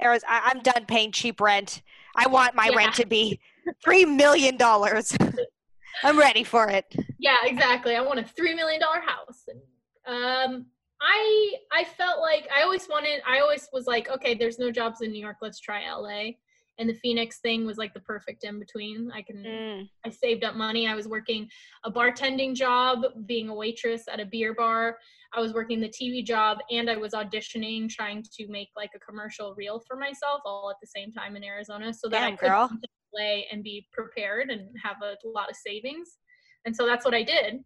[0.02, 1.82] I, am done paying cheap rent.
[2.16, 2.78] I want my yeah.
[2.78, 3.40] rent to be
[3.84, 5.16] three million dollars.
[6.04, 6.94] I'm ready for it.
[7.20, 7.96] Yeah, exactly.
[7.96, 9.46] I want a three million dollar house.
[9.48, 10.66] And, um,
[11.02, 13.22] I I felt like I always wanted.
[13.26, 15.38] I always was like, okay, there's no jobs in New York.
[15.42, 16.32] Let's try LA.
[16.80, 19.12] And the Phoenix thing was like the perfect in between.
[19.14, 19.90] I can mm.
[20.06, 20.88] I saved up money.
[20.88, 21.48] I was working
[21.84, 24.98] a bartending job, being a waitress at a beer bar.
[25.36, 29.00] I was working the TV job and I was auditioning, trying to make like a
[29.00, 32.36] commercial reel for myself all at the same time in Arizona so that Damn, I
[32.36, 32.72] could girl.
[33.14, 36.18] play and be prepared and have a lot of savings.
[36.66, 37.60] And so that's what I did.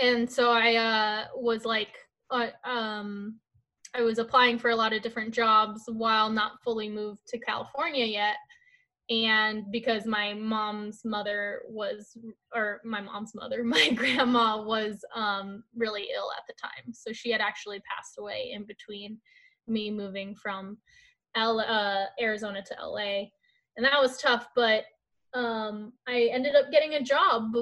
[0.00, 1.94] And so I uh, was like,
[2.30, 3.38] uh, um,
[3.94, 8.04] I was applying for a lot of different jobs while not fully moved to California
[8.06, 8.36] yet.
[9.10, 12.16] And because my mom's mother was
[12.54, 16.92] or my mom's mother my grandma was um, really ill at the time.
[16.92, 19.18] So she had actually passed away in between
[19.66, 20.78] me moving from
[21.34, 23.24] L- uh, arizona to la
[23.76, 24.84] and that was tough but
[25.34, 27.54] um, i ended up getting a job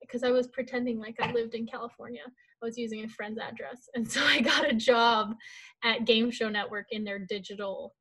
[0.00, 2.22] because i was pretending like i lived in california
[2.62, 5.34] i was using a friend's address and so i got a job
[5.84, 7.94] at game show network in their digital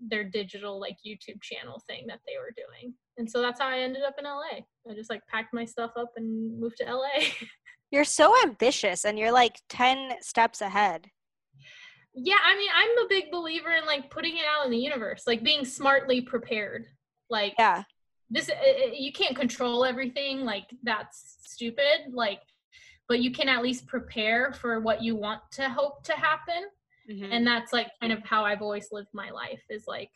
[0.00, 2.94] their digital like YouTube channel thing that they were doing.
[3.18, 4.60] And so that's how I ended up in LA.
[4.90, 7.28] I just like packed my stuff up and moved to LA.
[7.90, 11.06] you're so ambitious and you're like 10 steps ahead.
[12.14, 15.24] Yeah, I mean, I'm a big believer in like putting it out in the universe,
[15.26, 16.86] like being smartly prepared.
[17.28, 17.82] Like Yeah.
[18.28, 22.40] This uh, uh, you can't control everything, like that's stupid, like
[23.08, 26.64] but you can at least prepare for what you want to hope to happen
[27.10, 27.32] Mm-hmm.
[27.32, 30.10] And that's like kind of how I've always lived my life is like,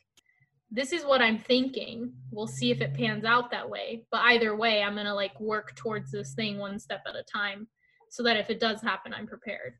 [0.70, 2.12] this is what I'm thinking.
[2.30, 4.04] We'll see if it pans out that way.
[4.10, 7.24] But either way, I'm going to like work towards this thing one step at a
[7.24, 7.68] time
[8.08, 9.74] so that if it does happen, I'm prepared.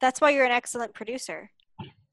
[0.00, 1.50] That's why you're an excellent producer.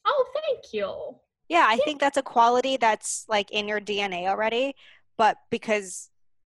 [0.05, 1.15] Oh, thank you.
[1.47, 4.75] Yeah, I think that's a quality that's like in your DNA already,
[5.17, 6.11] but because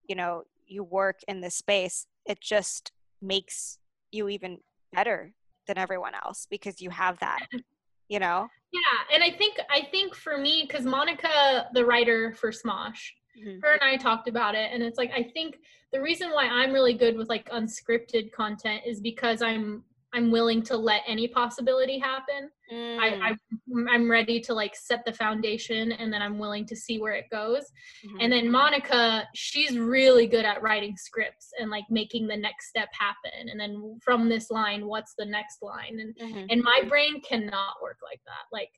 [0.09, 3.79] you know you work in this space, it just makes
[4.13, 4.59] you even
[4.93, 5.33] better
[5.67, 7.47] than everyone else because you have that,
[8.09, 8.49] you know?
[8.73, 13.61] Yeah, and I think I think for me cuz Monica the writer for Smosh, mm-hmm.
[13.63, 15.59] her and I talked about it and it's like I think
[15.93, 20.63] the reason why I'm really good with like unscripted content is because I'm I'm willing
[20.63, 22.51] to let any possibility happen.
[22.73, 22.99] Mm.
[22.99, 26.99] I, I am ready to like set the foundation and then I'm willing to see
[26.99, 27.65] where it goes.
[28.07, 28.17] Mm-hmm.
[28.21, 32.89] And then Monica, she's really good at writing scripts and like making the next step
[32.99, 33.49] happen.
[33.51, 35.99] And then from this line, what's the next line?
[36.01, 36.47] And mm-hmm.
[36.51, 38.47] and my brain cannot work like that.
[38.53, 38.71] Like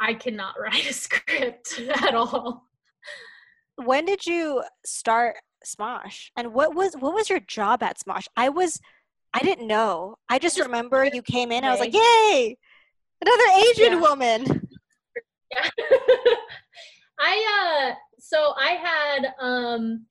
[0.00, 2.66] I cannot write a script at all.
[3.76, 6.30] When did you start Smosh?
[6.36, 8.26] And what was what was your job at Smosh?
[8.36, 8.80] I was
[9.32, 10.16] I didn't know.
[10.28, 11.64] I just remember you came in.
[11.64, 12.56] I was like, "Yay,
[13.20, 14.00] another Asian yeah.
[14.00, 14.66] woman."
[15.52, 15.68] Yeah.
[17.18, 20.06] I uh, so I had um,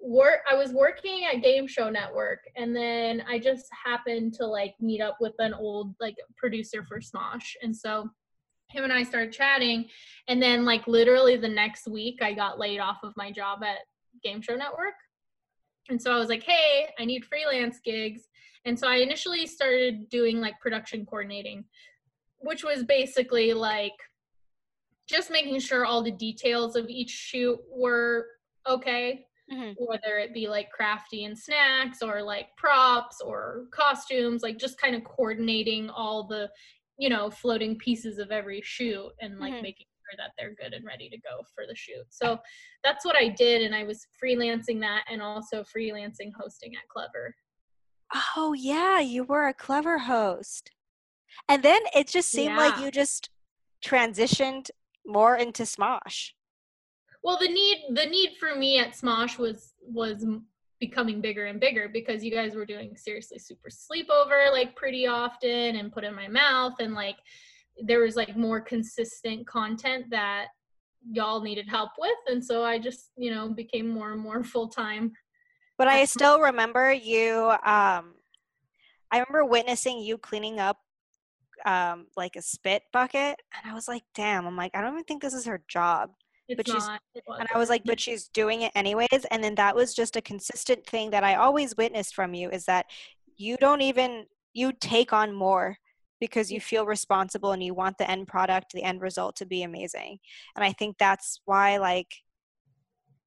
[0.00, 0.38] work.
[0.50, 5.02] I was working at Game Show Network, and then I just happened to like meet
[5.02, 8.08] up with an old like producer for Smosh, and so
[8.70, 9.84] him and I started chatting,
[10.28, 13.80] and then like literally the next week, I got laid off of my job at
[14.22, 14.94] Game Show Network.
[15.88, 18.22] And so I was like, hey, I need freelance gigs.
[18.64, 21.64] And so I initially started doing like production coordinating,
[22.38, 23.94] which was basically like
[25.08, 28.26] just making sure all the details of each shoot were
[28.68, 29.24] okay.
[29.52, 29.72] Mm-hmm.
[29.78, 34.94] Whether it be like crafty and snacks or like props or costumes, like just kind
[34.94, 36.48] of coordinating all the,
[36.98, 39.62] you know, floating pieces of every shoot and like mm-hmm.
[39.62, 42.04] making sure that they're good and ready to go for the shoot.
[42.10, 42.38] So
[42.84, 43.62] that's what I did.
[43.62, 47.30] And I was freelancing that and also freelancing hosting at Clevver.
[48.14, 50.70] Oh yeah, you were a Clevver host.
[51.48, 52.58] And then it just seemed yeah.
[52.58, 53.30] like you just
[53.84, 54.70] transitioned
[55.06, 56.30] more into Smosh.
[57.22, 60.24] Well, the need the need for me at Smosh was was
[60.80, 65.76] becoming bigger and bigger because you guys were doing seriously super sleepover like pretty often
[65.76, 67.16] and put in my mouth and like
[67.84, 70.46] there was like more consistent content that
[71.12, 74.68] y'all needed help with and so I just, you know, became more and more full
[74.68, 75.12] time
[75.80, 77.48] but I still remember you.
[77.64, 78.12] Um,
[79.10, 80.76] I remember witnessing you cleaning up
[81.64, 85.04] um, like a spit bucket, and I was like, "Damn!" I'm like, I don't even
[85.04, 86.10] think this is her job.
[86.48, 89.24] It's but she's and I was like, but she's doing it anyways.
[89.30, 92.66] And then that was just a consistent thing that I always witnessed from you is
[92.66, 92.84] that
[93.38, 95.78] you don't even you take on more
[96.20, 99.62] because you feel responsible and you want the end product, the end result to be
[99.62, 100.18] amazing.
[100.56, 102.16] And I think that's why like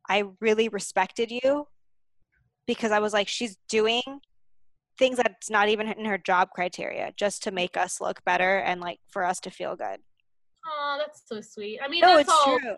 [0.07, 1.65] I really respected you
[2.67, 4.01] because I was like, she's doing
[4.97, 8.79] things that's not even in her job criteria just to make us look better and
[8.79, 9.99] like for us to feel good.
[10.65, 11.79] Oh, that's so sweet.
[11.83, 12.75] I mean, no, that's it's all, true.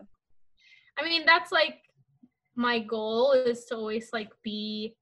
[0.98, 1.76] I mean, that's like
[2.56, 4.96] my goal is to always like be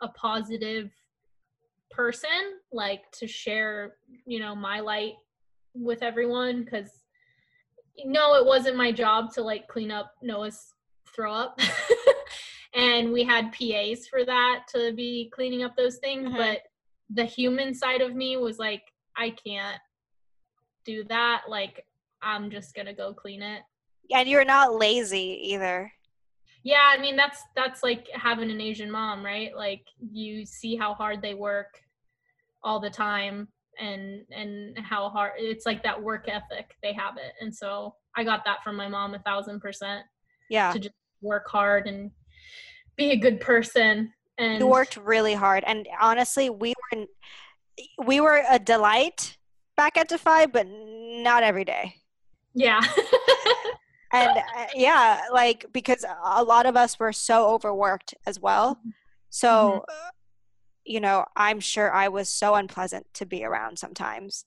[0.00, 0.90] a positive
[1.90, 2.30] person,
[2.72, 5.14] like to share, you know, my light
[5.74, 6.90] with everyone because
[8.04, 10.72] no, it wasn't my job to like clean up Noah's
[11.14, 11.60] throw up.
[12.74, 16.28] and we had PAs for that to be cleaning up those things.
[16.28, 16.36] Mm-hmm.
[16.36, 16.60] But
[17.12, 18.82] the human side of me was like,
[19.16, 19.80] I can't
[20.84, 21.42] do that.
[21.48, 21.84] Like,
[22.22, 23.62] I'm just gonna go clean it.
[24.12, 25.92] And you're not lazy either.
[26.62, 29.56] Yeah, I mean that's that's like having an Asian mom, right?
[29.56, 31.80] Like you see how hard they work
[32.62, 37.32] all the time and and how hard it's like that work ethic they have it
[37.40, 40.04] and so i got that from my mom a thousand percent
[40.50, 42.10] yeah to just work hard and
[43.00, 45.64] be a good person and you worked really hard.
[45.66, 47.06] And honestly we were
[48.04, 49.36] we were a delight
[49.76, 51.94] back at defy but not every day.
[52.54, 52.80] Yeah.
[54.12, 58.80] And uh, yeah like because a lot of us were so overworked as well.
[59.28, 59.78] So mm-hmm.
[59.88, 60.10] Uh,
[60.84, 64.44] you know i'm sure i was so unpleasant to be around sometimes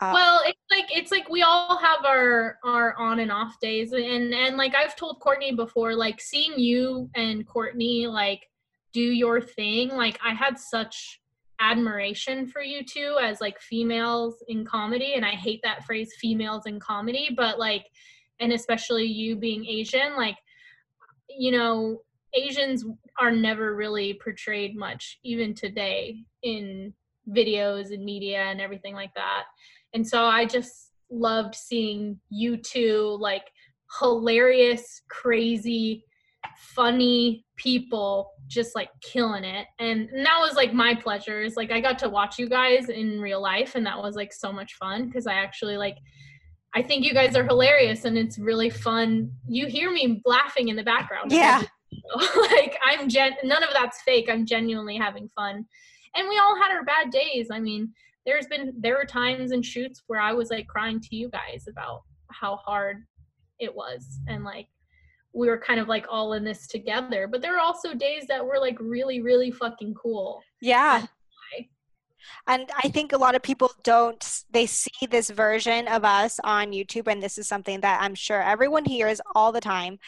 [0.00, 3.92] uh, well, it's like it's like we all have our our on and off days,
[3.92, 8.46] and and like I've told Courtney before, like seeing you and Courtney like
[8.92, 11.20] do your thing, like I had such
[11.60, 16.66] admiration for you two as like females in comedy, and I hate that phrase females
[16.66, 17.86] in comedy, but like,
[18.40, 20.36] and especially you being Asian, like,
[21.28, 22.02] you know,
[22.34, 22.84] Asians
[23.18, 26.92] are never really portrayed much, even today in
[27.30, 29.44] videos and media and everything like that
[29.96, 33.50] and so I just loved seeing you two like
[33.98, 36.04] hilarious, crazy,
[36.58, 39.66] funny people just like killing it.
[39.78, 43.22] And, and that was like my pleasures like i got to watch you guys in
[43.22, 45.96] real life and that was like so much fun because i actually like
[46.74, 49.30] i think you guys are hilarious and it's really fun.
[49.48, 51.32] You hear me laughing in the background.
[51.32, 51.62] Yeah.
[52.50, 54.28] Like i'm gen none of that's fake.
[54.30, 55.64] I'm genuinely having fun.
[56.14, 57.48] And we all had our bad days.
[57.50, 57.94] I mean
[58.26, 61.66] there's been there were times and shoots where i was like crying to you guys
[61.68, 63.04] about how hard
[63.58, 64.66] it was and like
[65.36, 67.28] we were kind of like all in this together.
[67.28, 70.42] But there are also days that were like really, really fucking cool.
[70.62, 71.06] Yeah.
[72.48, 76.72] And I think a lot of people don't, they see this version of us on
[76.72, 79.98] YouTube, and this is something that I'm sure everyone hears all the time.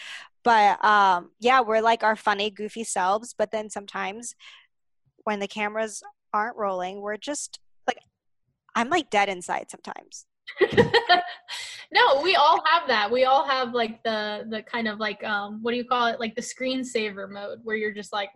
[0.42, 3.34] But um, yeah, we're like our funny, goofy selves.
[3.36, 4.34] But then sometimes
[5.24, 6.02] when the cameras
[6.32, 7.60] aren't rolling, we're just
[8.78, 10.26] I'm like dead inside sometimes.
[11.92, 13.10] no, we all have that.
[13.10, 16.20] We all have like the the kind of like um what do you call it?
[16.20, 18.30] Like the screensaver mode where you're just like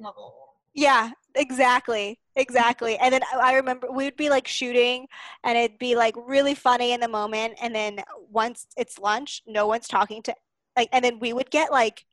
[0.74, 2.18] Yeah, exactly.
[2.34, 2.96] Exactly.
[2.96, 5.06] And then I remember we would be like shooting
[5.44, 9.68] and it'd be like really funny in the moment and then once it's lunch, no
[9.68, 10.34] one's talking to
[10.76, 12.04] like and then we would get like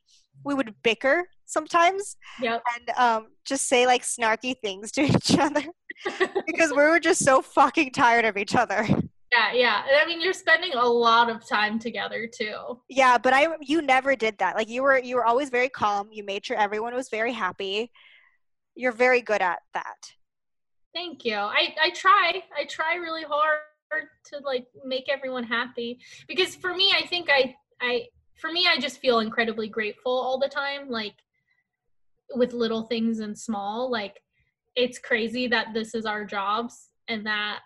[0.44, 2.62] we would bicker sometimes yep.
[2.76, 5.64] and um, just say like snarky things to each other
[6.46, 8.86] because we were just so fucking tired of each other.
[9.32, 9.82] Yeah, yeah.
[10.02, 12.80] I mean, you're spending a lot of time together too.
[12.88, 14.56] Yeah, but I you never did that.
[14.56, 16.08] Like you were you were always very calm.
[16.10, 17.92] You made sure everyone was very happy.
[18.74, 20.12] You're very good at that.
[20.92, 21.36] Thank you.
[21.36, 22.42] I I try.
[22.56, 23.60] I try really hard
[24.32, 28.06] to like make everyone happy because for me, I think I I
[28.40, 31.14] for me, I just feel incredibly grateful all the time like
[32.34, 34.20] with little things and small like
[34.80, 37.60] it's crazy that this is our jobs and that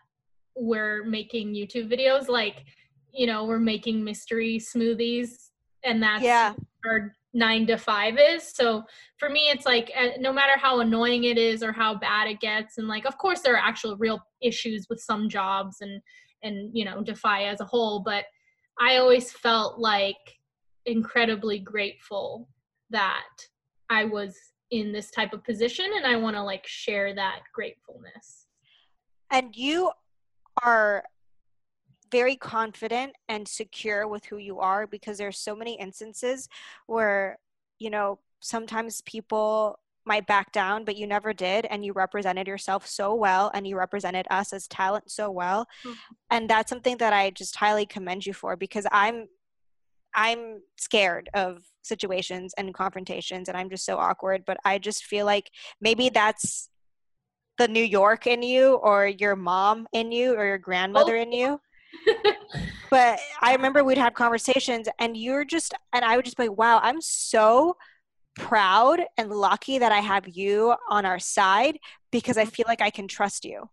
[0.57, 2.65] we're making YouTube videos like
[3.13, 5.51] you know we're making mystery smoothies
[5.85, 6.55] and that's yeah.
[6.85, 8.83] our nine to five is so
[9.19, 12.41] for me it's like uh, no matter how annoying it is or how bad it
[12.41, 16.01] gets and like of course there are actual real issues with some jobs and
[16.43, 18.25] and you know defy as a whole but
[18.81, 20.39] i always felt like
[20.87, 22.49] incredibly grateful
[22.91, 23.27] that
[23.91, 24.37] i was
[24.71, 28.47] in this type of position and i want to like share that gratefulness
[29.31, 29.91] and you
[30.63, 31.05] are
[32.11, 36.49] very confident and secure with who you are because there's so many instances
[36.87, 37.39] where
[37.79, 42.87] you know sometimes people might back down but you never did and you represented yourself
[42.87, 45.95] so well and you represented us as talent so well mm-hmm.
[46.31, 49.27] and that's something that i just highly commend you for because i'm
[50.15, 55.27] i'm scared of situations and confrontations and i'm just so awkward but i just feel
[55.27, 55.51] like
[55.81, 56.71] maybe that's
[57.59, 61.23] the New York in you or your mom in you or your grandmother oh.
[61.23, 61.61] in you.
[62.91, 66.59] but I remember we'd have conversations and you're just, and I would just be like,
[66.59, 67.77] wow, I'm so
[68.37, 71.79] proud and lucky that I have you on our side
[72.11, 72.51] because I mm-hmm.
[72.51, 73.69] feel like I can trust you.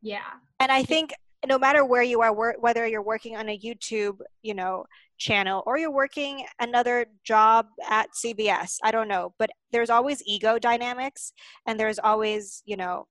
[0.00, 0.20] Yeah.
[0.60, 1.12] And I think
[1.46, 4.84] no matter where you are, whether you're working on a YouTube, you know,
[5.18, 10.58] channel or you're working another job at CBS, I don't know, but there's always ego
[10.58, 11.32] dynamics
[11.66, 13.06] and there's always, you know,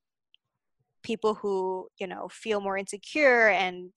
[1.03, 3.91] people who you know feel more insecure and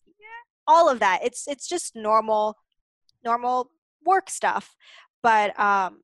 [0.67, 1.21] all of that.
[1.25, 2.57] It's it's just normal
[3.25, 3.71] normal
[4.05, 4.77] work stuff.
[5.23, 6.03] But um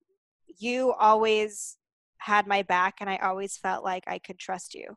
[0.59, 1.77] you always
[2.19, 4.97] had my back and i always felt like i could trust you.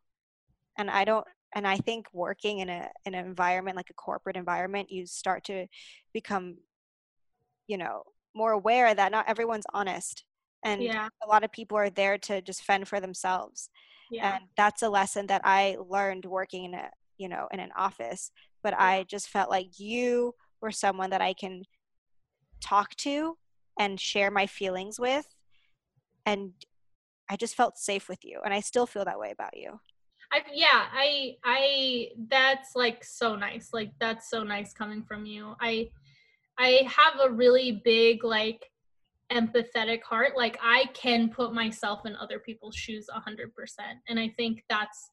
[0.77, 4.37] And i don't and i think working in a in an environment like a corporate
[4.37, 5.65] environment you start to
[6.13, 6.57] become
[7.67, 8.03] you know
[8.35, 10.25] more aware that not everyone's honest
[10.65, 11.07] and yeah.
[11.23, 13.69] a lot of people are there to just fend for themselves
[14.11, 14.35] yeah.
[14.35, 18.31] and that's a lesson that i learned working in a you know in an office
[18.63, 18.83] but yeah.
[18.83, 21.63] i just felt like you were someone that i can
[22.61, 23.37] talk to
[23.79, 25.25] and share my feelings with
[26.25, 26.51] and
[27.29, 29.79] i just felt safe with you and i still feel that way about you
[30.31, 35.55] I, yeah i i that's like so nice like that's so nice coming from you.
[35.59, 35.89] I
[36.57, 38.69] i have a really big like
[39.31, 43.49] empathetic heart like i can put myself in other people's shoes 100%
[44.07, 45.11] and i think that's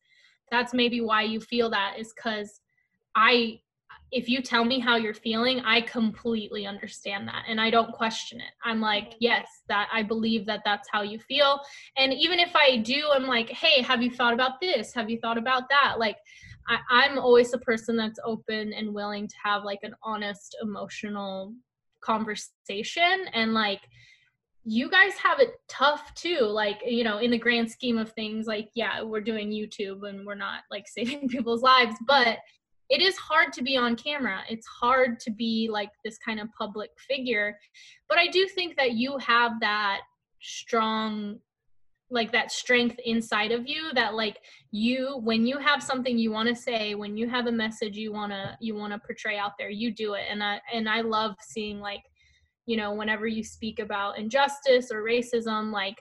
[0.50, 2.60] that's maybe why you feel that is because
[3.14, 3.60] i
[4.12, 8.40] if you tell me how you're feeling i completely understand that and i don't question
[8.40, 8.52] it.
[8.64, 11.60] I'm like yes that i believe that that's how you feel.
[11.96, 14.94] And even if i do i'm like hey have you thought about this?
[14.94, 15.96] Have you thought about that?
[15.98, 16.16] Like
[16.68, 21.54] I, i'm always a person that's open and willing to have like an honest emotional
[22.00, 23.80] conversation and like
[24.68, 26.40] you guys have it tough too.
[26.40, 30.26] Like you know in the grand scheme of things like yeah we're doing youtube and
[30.26, 32.38] we're not like saving people's lives but
[32.88, 34.42] it is hard to be on camera.
[34.48, 37.58] It's hard to be like this kind of public figure.
[38.08, 40.00] But i do think that you have that
[40.40, 41.38] strong
[42.08, 44.38] like that strength inside of you that like
[44.70, 48.12] you when you have something you want to say when you have a message you
[48.12, 50.22] want to you want to portray out there you do it.
[50.30, 52.02] And i and i love seeing like
[52.66, 56.00] you know whenever you speak about injustice or racism like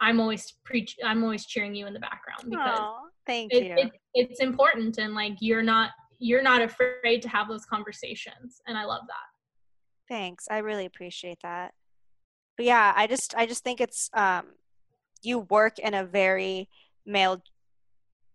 [0.00, 2.94] i'm always preach i'm always cheering you in the background because Aww,
[3.26, 3.74] thank it, you.
[3.76, 5.90] it, it's important and like you're not
[6.22, 10.14] you're not afraid to have those conversations and i love that.
[10.14, 11.74] Thanks i really appreciate that.
[12.56, 14.46] But yeah i just i just think it's um
[15.22, 16.68] you work in a very
[17.04, 17.42] male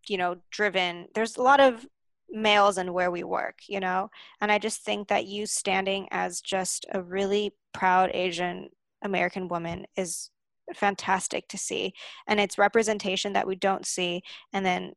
[0.07, 1.85] you know driven there's a lot of
[2.29, 4.09] males and where we work you know?
[4.41, 8.69] And i just think that you standing as just a really proud asian
[9.01, 10.29] american woman is
[10.75, 11.93] fantastic to see.
[12.27, 14.23] And it's representation that we don't see.
[14.51, 14.93] And then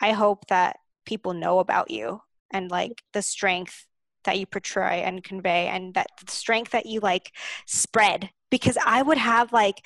[0.00, 2.20] i hope that people know about you
[2.52, 3.86] and like the strength
[4.24, 7.32] that you portray and convey and that strength that you like
[7.66, 9.82] spread because i would have like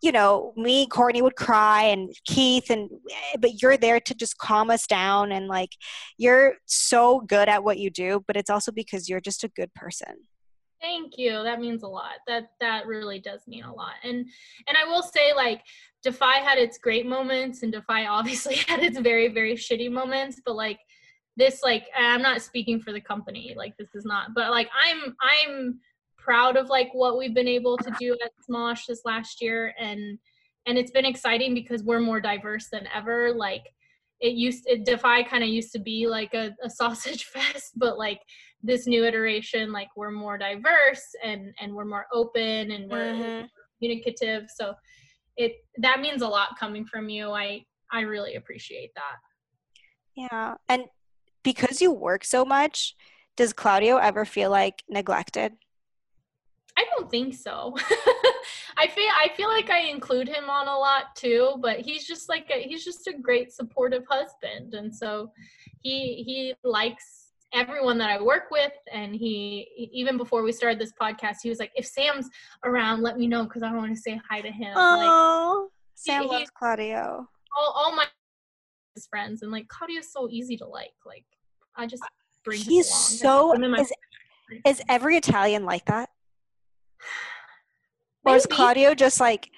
[0.00, 4.38] you know, me, Courtney would cry and Keith and eh, but you're there to just
[4.38, 5.70] calm us down and like
[6.16, 9.74] you're so good at what you do, but it's also because you're just a good
[9.74, 10.14] person.
[10.80, 11.42] Thank you.
[11.42, 12.16] That means a lot.
[12.26, 13.94] That that really does mean a lot.
[14.04, 14.26] And
[14.66, 15.62] and I will say like
[16.02, 20.54] Defy had its great moments and Defy obviously had its very very shitty moments, but
[20.54, 20.78] like
[21.36, 23.54] this like I'm not speaking for the company.
[23.56, 25.80] Like this is not but like I'm I'm
[26.16, 30.18] proud of like what we've been able to do at Smosh this last year and
[30.66, 33.64] and it's been exciting because we're more diverse than ever like
[34.20, 37.98] it used it defy kind of used to be like a, a sausage fest but
[37.98, 38.20] like
[38.62, 43.46] this new iteration like we're more diverse and and we're more open and we're mm-hmm.
[43.78, 44.74] communicative so
[45.36, 47.62] it that means a lot coming from you i
[47.92, 49.16] i really appreciate that
[50.16, 50.84] yeah and
[51.44, 52.96] because you work so much
[53.36, 55.52] does claudio ever feel like neglected
[56.78, 57.74] I don't think so.
[58.78, 62.28] I feel I feel like I include him on a lot too, but he's just
[62.28, 65.32] like a, he's just a great supportive husband, and so
[65.82, 70.92] he he likes everyone that I work with, and he even before we started this
[71.00, 72.28] podcast, he was like, "If Sam's
[72.64, 76.22] around, let me know because I want to say hi to him." Oh, like, Sam
[76.22, 77.28] he, loves Claudio.
[77.58, 78.06] All all my
[79.10, 80.94] friends, and like Claudio's so easy to like.
[81.04, 81.24] Like
[81.76, 82.04] I just
[82.44, 82.60] bring.
[82.60, 83.54] He's so.
[83.74, 83.92] Is,
[84.64, 86.10] is every Italian like that?
[88.28, 89.50] Or is Claudio just like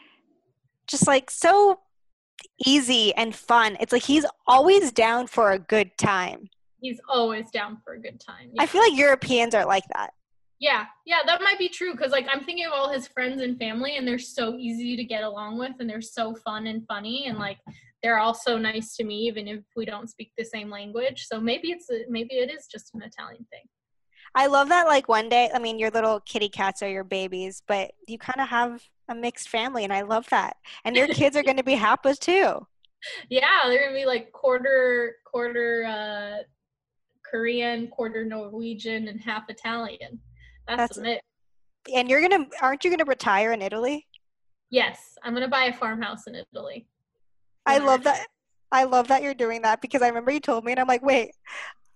[0.86, 1.80] just like so
[2.64, 3.76] easy and fun?
[3.80, 6.48] It's like he's always down for a good time.
[6.80, 8.50] He's always down for a good time.
[8.54, 8.62] Yeah.
[8.62, 10.10] I feel like Europeans are like that.
[10.60, 13.58] Yeah, yeah, that might be true because like I'm thinking of all his friends and
[13.58, 17.26] family, and they're so easy to get along with, and they're so fun and funny,
[17.26, 17.58] and like
[18.02, 21.26] they're all so nice to me, even if we don't speak the same language.
[21.26, 23.64] So maybe it's a, maybe it is just an Italian thing.
[24.34, 24.86] I love that.
[24.86, 28.40] Like one day, I mean, your little kitty cats are your babies, but you kind
[28.40, 30.56] of have a mixed family, and I love that.
[30.84, 32.66] And your kids are going to be Happas too.
[33.28, 36.42] Yeah, they're going to be like quarter quarter uh,
[37.28, 40.20] Korean, quarter Norwegian, and half Italian.
[40.68, 41.22] That's, That's it.
[41.94, 44.06] And you're gonna, aren't you gonna retire in Italy?
[44.70, 46.86] Yes, I'm gonna buy a farmhouse in Italy.
[47.66, 48.26] I love that.
[48.72, 51.02] I love that you're doing that because I remember you told me, and I'm like,
[51.02, 51.32] wait,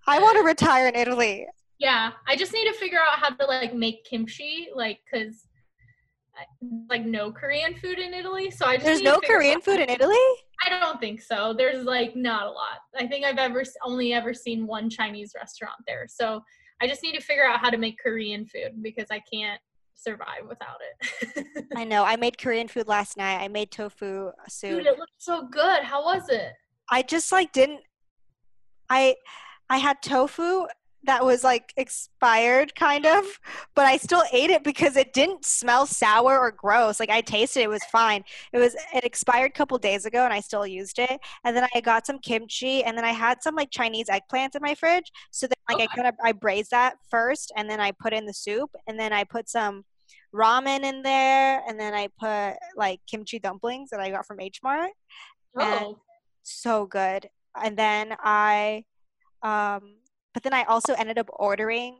[0.06, 1.46] I want to retire in Italy.
[1.78, 5.48] Yeah, I just need to figure out how to like make kimchi, like, cause
[6.88, 8.50] like no Korean food in Italy.
[8.50, 10.16] So I just there's no Korean food in Italy.
[10.64, 11.54] I don't think so.
[11.56, 12.80] There's like not a lot.
[12.96, 16.06] I think I've ever only ever seen one Chinese restaurant there.
[16.08, 16.42] So
[16.80, 19.60] I just need to figure out how to make Korean food because I can't
[19.94, 21.66] survive without it.
[21.76, 22.04] I know.
[22.04, 23.40] I made Korean food last night.
[23.40, 24.70] I made tofu soup.
[24.70, 25.82] Dude, it looked so good.
[25.82, 26.52] How was it?
[26.90, 27.80] I just like didn't.
[28.90, 29.16] I
[29.70, 30.66] I had tofu
[31.06, 33.24] that was like expired kind of
[33.74, 37.00] but i still ate it because it didn't smell sour or gross.
[37.00, 38.24] Like i tasted it, it was fine.
[38.52, 41.20] It was it expired a couple days ago and i still used it.
[41.44, 44.62] And then i got some kimchi and then i had some like chinese eggplants in
[44.62, 45.10] my fridge.
[45.30, 48.26] So then like i kind of i braised that first and then i put in
[48.26, 49.84] the soup and then i put some
[50.34, 54.60] ramen in there and then i put like kimchi dumplings that i got from h
[54.62, 54.90] mart.
[55.56, 55.98] Oh.
[56.42, 57.28] so good.
[57.62, 58.84] And then i
[59.42, 59.96] um
[60.34, 61.98] but then I also ended up ordering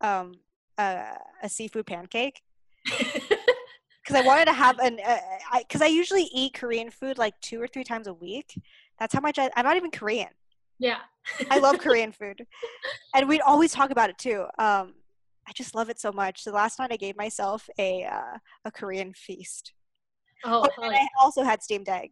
[0.00, 0.34] um,
[0.76, 2.42] a, a seafood pancake
[2.84, 7.40] because I wanted to have an because uh, I, I, usually eat Korean food like
[7.40, 8.60] two or three times a week.
[8.98, 10.28] That's how much I, I'm not even Korean.
[10.78, 10.98] Yeah,
[11.50, 12.46] I love Korean food,
[13.14, 14.42] and we'd always talk about it too.
[14.58, 14.94] Um,
[15.46, 16.42] I just love it so much.
[16.42, 19.72] So last night I gave myself a uh, a Korean feast.
[20.44, 22.10] Oh, oh and I also had steamed egg.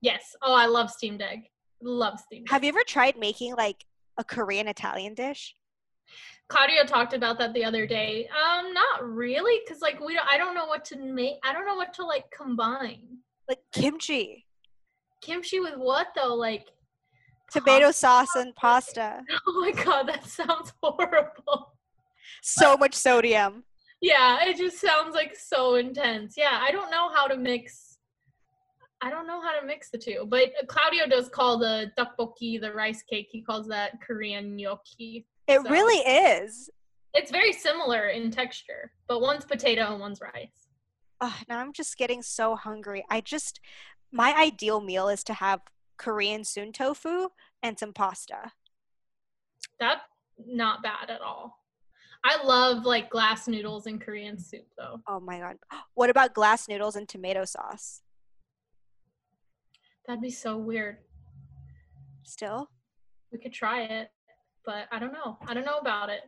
[0.00, 0.34] Yes.
[0.42, 1.40] Oh, I love steamed egg.
[1.82, 2.48] Love steamed.
[2.50, 3.84] Have you ever tried making like
[4.18, 5.54] a Korean Italian dish?
[6.48, 8.28] Claudio talked about that the other day.
[8.28, 10.26] Um, not really, because like we don't.
[10.30, 11.34] I don't know what to make.
[11.44, 13.18] I don't know what to like combine.
[13.48, 14.46] Like kimchi.
[15.22, 16.34] Kimchi with what though?
[16.34, 16.66] Like
[17.50, 17.98] tomato pasta?
[17.98, 19.22] sauce and pasta.
[19.48, 21.72] Oh my god, that sounds horrible.
[22.42, 23.64] So much sodium.
[24.00, 26.34] Yeah, it just sounds like so intense.
[26.36, 27.85] Yeah, I don't know how to mix.
[29.02, 32.72] I don't know how to mix the two, but Claudio does call the tteokbokki the
[32.72, 33.28] rice cake.
[33.30, 35.26] He calls that Korean gnocchi.
[35.46, 36.70] It so really is.
[37.12, 40.68] It's very similar in texture, but one's potato and one's rice.
[41.20, 43.04] Oh, now I'm just getting so hungry.
[43.10, 43.60] I just,
[44.12, 45.60] my ideal meal is to have
[45.98, 47.28] Korean soon tofu
[47.62, 48.52] and some pasta.
[49.78, 50.02] That's
[50.46, 51.62] not bad at all.
[52.24, 55.00] I love like glass noodles and Korean soup though.
[55.08, 55.56] Oh my god.
[55.94, 58.02] What about glass noodles and tomato sauce?
[60.06, 60.98] That'd be so weird.
[62.24, 62.68] Still?
[63.32, 64.10] We could try it
[64.66, 65.38] but I don't know.
[65.46, 66.22] I don't know about it.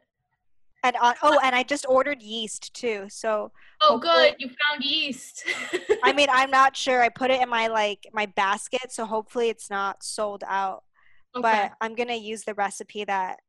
[0.85, 3.07] And oh, and I just ordered yeast too.
[3.09, 3.51] So
[3.83, 5.45] oh, good, you found yeast.
[6.05, 7.03] I mean, I'm not sure.
[7.03, 10.85] I put it in my like my basket, so hopefully it's not sold out.
[11.37, 11.43] Okay.
[11.43, 13.41] But I'm gonna use the recipe that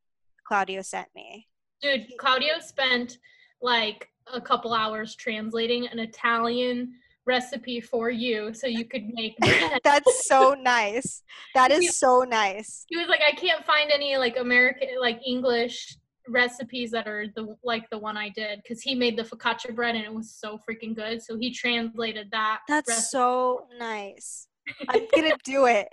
[0.43, 1.47] Claudio sent me.
[1.83, 3.19] Dude, Claudio spent
[3.61, 6.93] like a couple hours translating an Italian
[7.29, 9.35] recipe for you so you could make
[9.83, 11.21] That's so nice.
[11.53, 12.85] That is so nice.
[12.89, 15.95] He was like, I can't find any like American like English
[16.27, 19.95] recipes that are the like the one I did because he made the focaccia bread
[19.95, 21.21] and it was so freaking good.
[21.21, 22.59] So he translated that.
[22.67, 23.07] That's recipe.
[23.11, 24.47] so nice.
[24.89, 25.87] I'm gonna do it.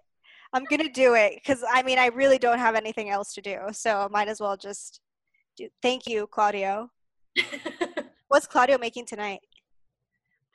[0.54, 3.58] I'm gonna do it because I mean I really don't have anything else to do,
[3.72, 5.00] so might as well just
[5.56, 5.68] do.
[5.82, 6.88] Thank you, Claudio.
[8.28, 9.40] What's Claudio making tonight?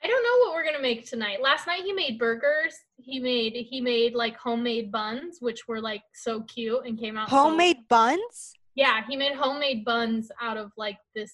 [0.04, 1.40] I don't know what we're gonna make tonight.
[1.40, 2.74] Last night he made burgers.
[2.96, 7.28] He made he made like homemade buns, which were like so cute and came out.
[7.28, 8.52] Homemade so- buns?
[8.74, 11.32] Yeah, he made homemade buns out of like this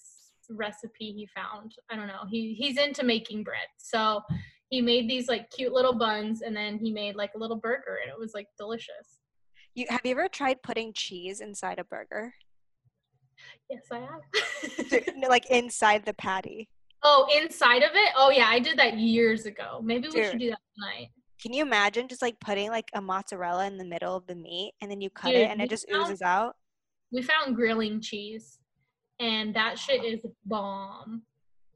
[0.50, 1.72] recipe he found.
[1.90, 2.24] I don't know.
[2.28, 4.20] He he's into making bread, so
[4.70, 7.98] he made these like cute little buns, and then he made like a little burger,
[8.02, 9.20] and it was like delicious.
[9.74, 12.34] You have you ever tried putting cheese inside a burger?
[13.70, 15.02] Yes, I have.
[15.28, 16.68] like inside the patty.
[17.02, 18.10] Oh, inside of it?
[18.16, 19.80] Oh yeah, I did that years ago.
[19.82, 21.10] Maybe we should do that tonight.
[21.40, 24.72] Can you imagine just like putting like a mozzarella in the middle of the meat
[24.80, 26.56] and then you cut Dude, it and it just found, oozes out?
[27.12, 28.58] We found grilling cheese
[29.20, 31.22] and that shit is bomb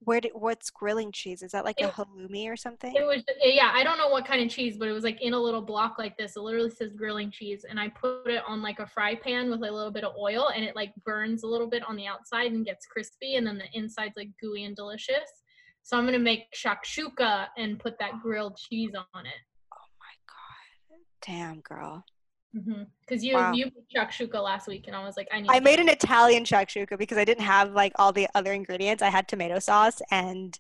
[0.05, 1.43] where did what's grilling cheese?
[1.43, 2.95] Is that like it, a halloumi or something?
[2.95, 5.33] It was yeah, I don't know what kind of cheese, but it was like in
[5.33, 6.37] a little block like this.
[6.37, 9.61] It literally says grilling cheese, and I put it on like a fry pan with
[9.61, 12.53] a little bit of oil, and it like burns a little bit on the outside
[12.53, 15.43] and gets crispy, and then the inside's like gooey and delicious.
[15.83, 19.41] So I'm gonna make shakshuka and put that grilled cheese on it.
[19.73, 22.05] Oh my god, damn girl.
[22.53, 23.25] Because mm-hmm.
[23.25, 23.53] you wow.
[23.53, 25.51] you made shakshuka last week, and I was like, I need.
[25.51, 29.03] I made an Italian shakshuka because I didn't have like all the other ingredients.
[29.03, 30.59] I had tomato sauce and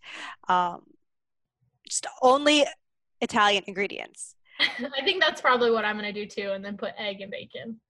[0.49, 0.83] um,
[1.87, 2.65] just only
[3.21, 4.37] Italian ingredients.
[4.61, 7.81] I think that's probably what I'm gonna do too, and then put egg and bacon.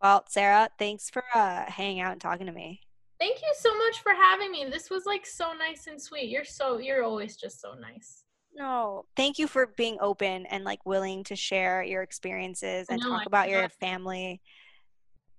[0.00, 2.80] Well, Sarah, thanks for uh, hanging out and talking to me.
[3.20, 4.66] Thank you so much for having me.
[4.68, 6.28] This was like so nice and sweet.
[6.28, 8.24] You're so you're always just so nice.
[8.54, 13.08] No, thank you for being open and like willing to share your experiences and know,
[13.08, 14.40] talk I about your family.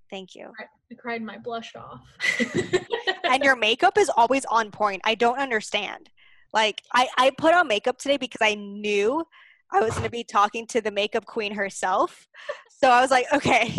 [0.10, 0.52] Thank you.
[0.60, 2.02] I cried my blush off.
[3.24, 5.02] and your makeup is always on point.
[5.06, 6.10] I don't understand.
[6.54, 9.24] Like I, I put on makeup today because I knew
[9.72, 12.28] I was going to be talking to the makeup queen herself.
[12.70, 13.76] So I was like, okay,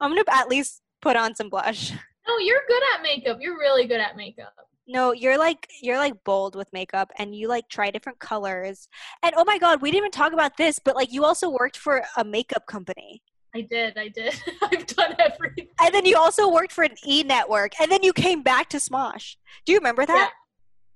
[0.00, 1.92] I'm going to at least put on some blush.
[2.26, 3.38] No, you're good at makeup.
[3.40, 4.54] You're really good at makeup.
[4.88, 8.88] No, you're like you're like bold with makeup and you like try different colors.
[9.22, 11.76] And oh my god, we didn't even talk about this, but like you also worked
[11.76, 13.22] for a makeup company.
[13.54, 14.40] I did, I did.
[14.62, 15.68] I've done everything.
[15.80, 18.76] And then you also worked for an e network and then you came back to
[18.76, 19.36] Smosh.
[19.64, 20.30] Do you remember that?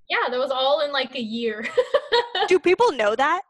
[0.09, 1.67] Yeah, yeah that was all in like a year.
[2.49, 3.43] do people know that?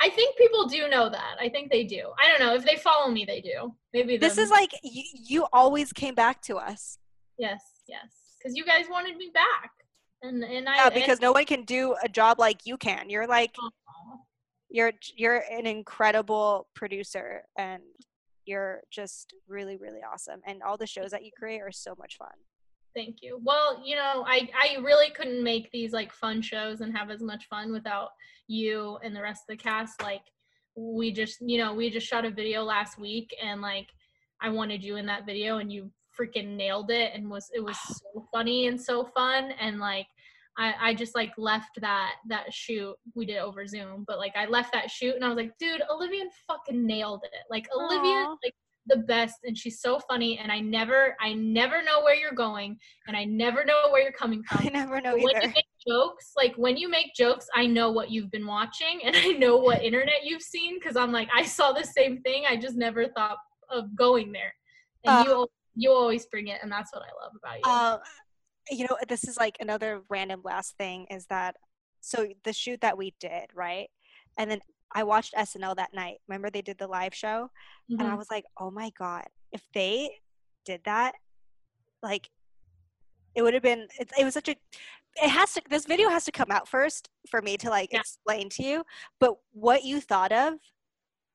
[0.00, 1.36] I think people do know that.
[1.40, 2.10] I think they do.
[2.22, 2.54] I don't know.
[2.54, 3.74] If they follow me, they do.
[3.92, 6.98] Maybe This is like you, you always came back to us.
[7.36, 9.70] Yes, yes because you guys wanted me back.
[10.22, 13.08] And and I Yeah, because and, no one can do a job like you can.
[13.08, 13.54] You're like
[14.68, 17.82] you're you're an incredible producer and
[18.46, 20.40] you're just really really awesome.
[20.46, 21.30] And all the shows that you.
[21.38, 22.28] create are so much fun.
[22.94, 23.40] Thank you.
[23.42, 27.22] Well you know i i really couldn't make these like fun shows and have as
[27.22, 28.10] much fun without
[28.46, 30.02] you and the rest of the cast.
[30.02, 30.22] Like
[30.76, 33.88] we just you know we just shot a video last week and like
[34.40, 37.76] i wanted you in that video and you freaking nailed it and was it was
[37.86, 40.06] so funny and so fun and like
[40.58, 44.46] I, I just like left that that shoot we did over zoom but like i
[44.46, 47.86] left that shoot and i was like dude olivia fucking nailed it like Aww.
[47.86, 48.54] olivia like
[48.86, 52.78] the best and she's so funny and I never I never know where you're going
[53.06, 54.66] and I never know where you're coming from.
[54.66, 55.46] I never know when either.
[55.46, 59.14] you make jokes, like when you make jokes, I know what you've been watching and
[59.18, 62.44] I know what internet you've seen because I'm like, I saw the same thing.
[62.48, 63.38] I just never thought
[63.70, 64.52] of going there.
[65.04, 67.70] And Uh, you you always bring it, and that's what I love about you.
[67.70, 68.00] Um,
[68.70, 71.56] you know, this is like another random last thing is that
[72.00, 73.88] so the shoot that we did, right?
[74.38, 74.60] And then
[74.94, 76.18] I watched SNL that night.
[76.28, 77.50] Remember they did the live show?
[77.90, 78.18] And I Mhm.
[78.18, 80.20] was like, oh my God, if they
[80.64, 81.14] did that,
[82.02, 82.30] like
[83.34, 84.56] it would have been it, it was such a
[85.22, 88.00] it has to this video has to come out first for me to like Yeah.
[88.00, 88.84] explain to you.
[89.18, 90.54] But what you thought of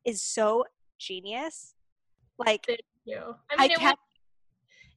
[0.05, 0.65] is so
[0.99, 1.73] genius.
[2.38, 3.36] Like Thank you.
[3.51, 4.01] I I mean, it kept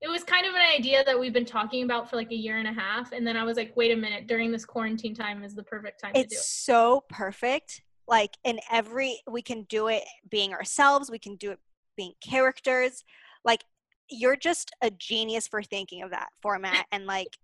[0.01, 2.59] it was kind of an idea that we've been talking about for like a year
[2.59, 5.43] and a half, and then I was like, wait a minute, during this quarantine time
[5.43, 6.43] is the perfect time to do it's it.
[6.43, 11.59] so perfect like in every we can do it being ourselves we can do it
[11.97, 13.05] being characters
[13.45, 13.63] like
[14.11, 17.39] you're just a genius for thinking of that format and like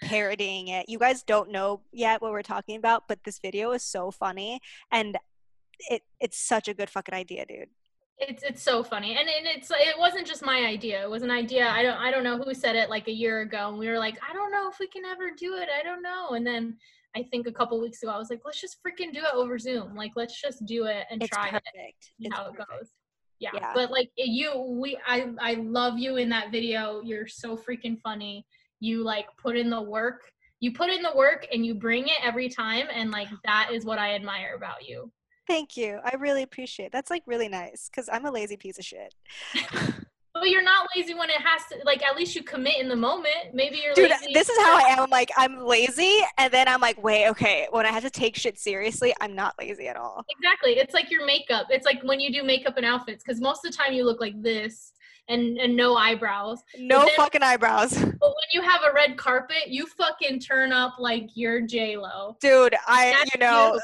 [0.00, 3.82] parodying it you guys don't know yet what we're talking about but this video is
[3.82, 4.60] so funny
[4.92, 5.18] and
[5.90, 7.68] it it's such a good fucking idea dude
[8.18, 11.02] It's it's so funny, and, and it's it wasn't just my idea.
[11.02, 11.68] It was an idea.
[11.68, 13.98] I don't I don't know who said it like a year ago, and we were
[13.98, 15.68] like, I don't know if we can ever do it.
[15.68, 16.30] I don't know.
[16.30, 16.76] And then
[17.16, 19.58] I think a couple weeks ago, I was like, let's just freaking do it over
[19.58, 19.94] Zoom.
[19.94, 21.52] Like, let's just do it and it's try it.
[21.52, 22.90] perfect It's how it goes.
[23.40, 23.50] Yeah.
[23.54, 23.72] Yeah.
[23.74, 27.00] But like you we I I love you in that video.
[27.02, 28.46] You're so freaking funny.
[28.80, 30.20] You like put in the work.
[30.60, 33.84] You put in the work and you bring it every time and like that is
[33.84, 35.10] what I admire about you.
[35.46, 36.92] Thank you i really appreciate it.
[36.92, 39.14] that's like really nice because i'm a lazy piece of shit
[40.36, 42.96] But you're not lazy when it has to like at least you commit in the
[42.96, 43.54] moment.
[43.54, 44.32] Maybe you're Dude, lazy.
[44.32, 44.98] this is how I am.
[44.98, 47.68] I'm like, I'm lazy, and then I'm like, wait, okay.
[47.70, 50.24] When I have to take shit seriously, I'm not lazy at all.
[50.36, 50.72] Exactly.
[50.72, 51.68] It's like your makeup.
[51.70, 54.20] It's like when you do makeup and outfits because most of the time you look
[54.20, 54.92] like this
[55.28, 56.58] and and no eyebrows.
[56.78, 60.96] No then- fucking eyebrows, But when you have a red carpet, you fucking turn up
[60.98, 62.36] like you're J Lo.
[62.40, 62.74] dude.
[62.88, 63.80] I, That's you know, you.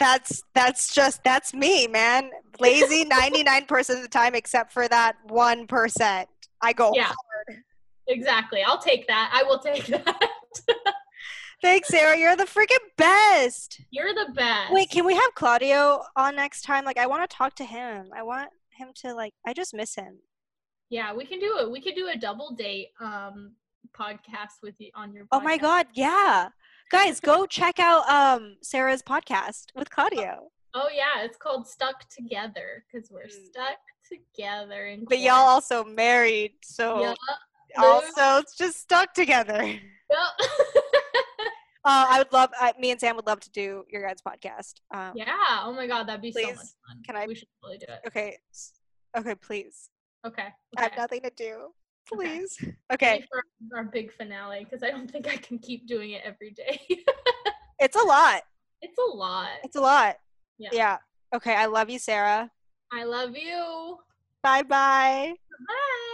[0.00, 2.30] That's that's just that's me, man.
[2.58, 6.28] Lazy 99 percent of the time, except for that one percent.
[6.60, 7.04] I go Yeah.
[7.06, 7.58] hard.
[8.08, 8.62] Exactly.
[8.62, 9.30] I'll take that.
[9.32, 10.28] I will take that.
[11.62, 12.16] Thanks, Sarah.
[12.18, 13.82] You're the freaking best.
[13.90, 14.72] You're the best.
[14.72, 16.84] Wait, can we have Claudio on next time?
[16.86, 18.06] Like, I want to talk to him.
[18.16, 19.34] I want him to like.
[19.46, 20.18] I just miss him.
[20.88, 21.70] Yeah, we can do it.
[21.70, 23.52] We could do a double date um
[23.96, 25.26] podcast with you on your.
[25.32, 26.48] Oh my god, yeah.
[26.90, 30.48] Guys, go check out um Sarah's podcast with Claudio.
[30.74, 33.46] Oh yeah, it's called Stuck Together because we're Mm.
[33.46, 33.78] stuck
[34.08, 34.86] together.
[34.86, 37.14] In But y'all also married, so Yeah.
[37.78, 39.62] also it's just stuck together.
[39.64, 40.28] Yeah.
[41.82, 44.74] Uh, I would love, I, me and Sam would love to do your guys' podcast.
[44.92, 45.34] Um, yeah.
[45.62, 47.02] Oh my god, that'd be so much fun.
[47.06, 48.00] can I- We should totally do it.
[48.06, 48.36] Okay,
[49.16, 49.88] okay, please.
[50.26, 50.48] Okay.
[50.76, 51.72] I have nothing to do.
[52.12, 52.38] Okay.
[52.38, 52.58] Please.
[52.62, 56.22] Ready Okay, For our big finale, because I don't think I can keep doing it
[56.24, 56.80] every day.
[57.78, 58.42] it's a lot.
[58.82, 59.48] it's a lot.
[59.64, 60.16] It's a lot.
[60.58, 60.70] Yeah.
[60.72, 60.96] Yeah.
[61.34, 62.50] Okay, I love you, Sarah.
[62.92, 63.98] I love you.
[64.42, 65.34] Bye bye.
[65.68, 66.06] Bye.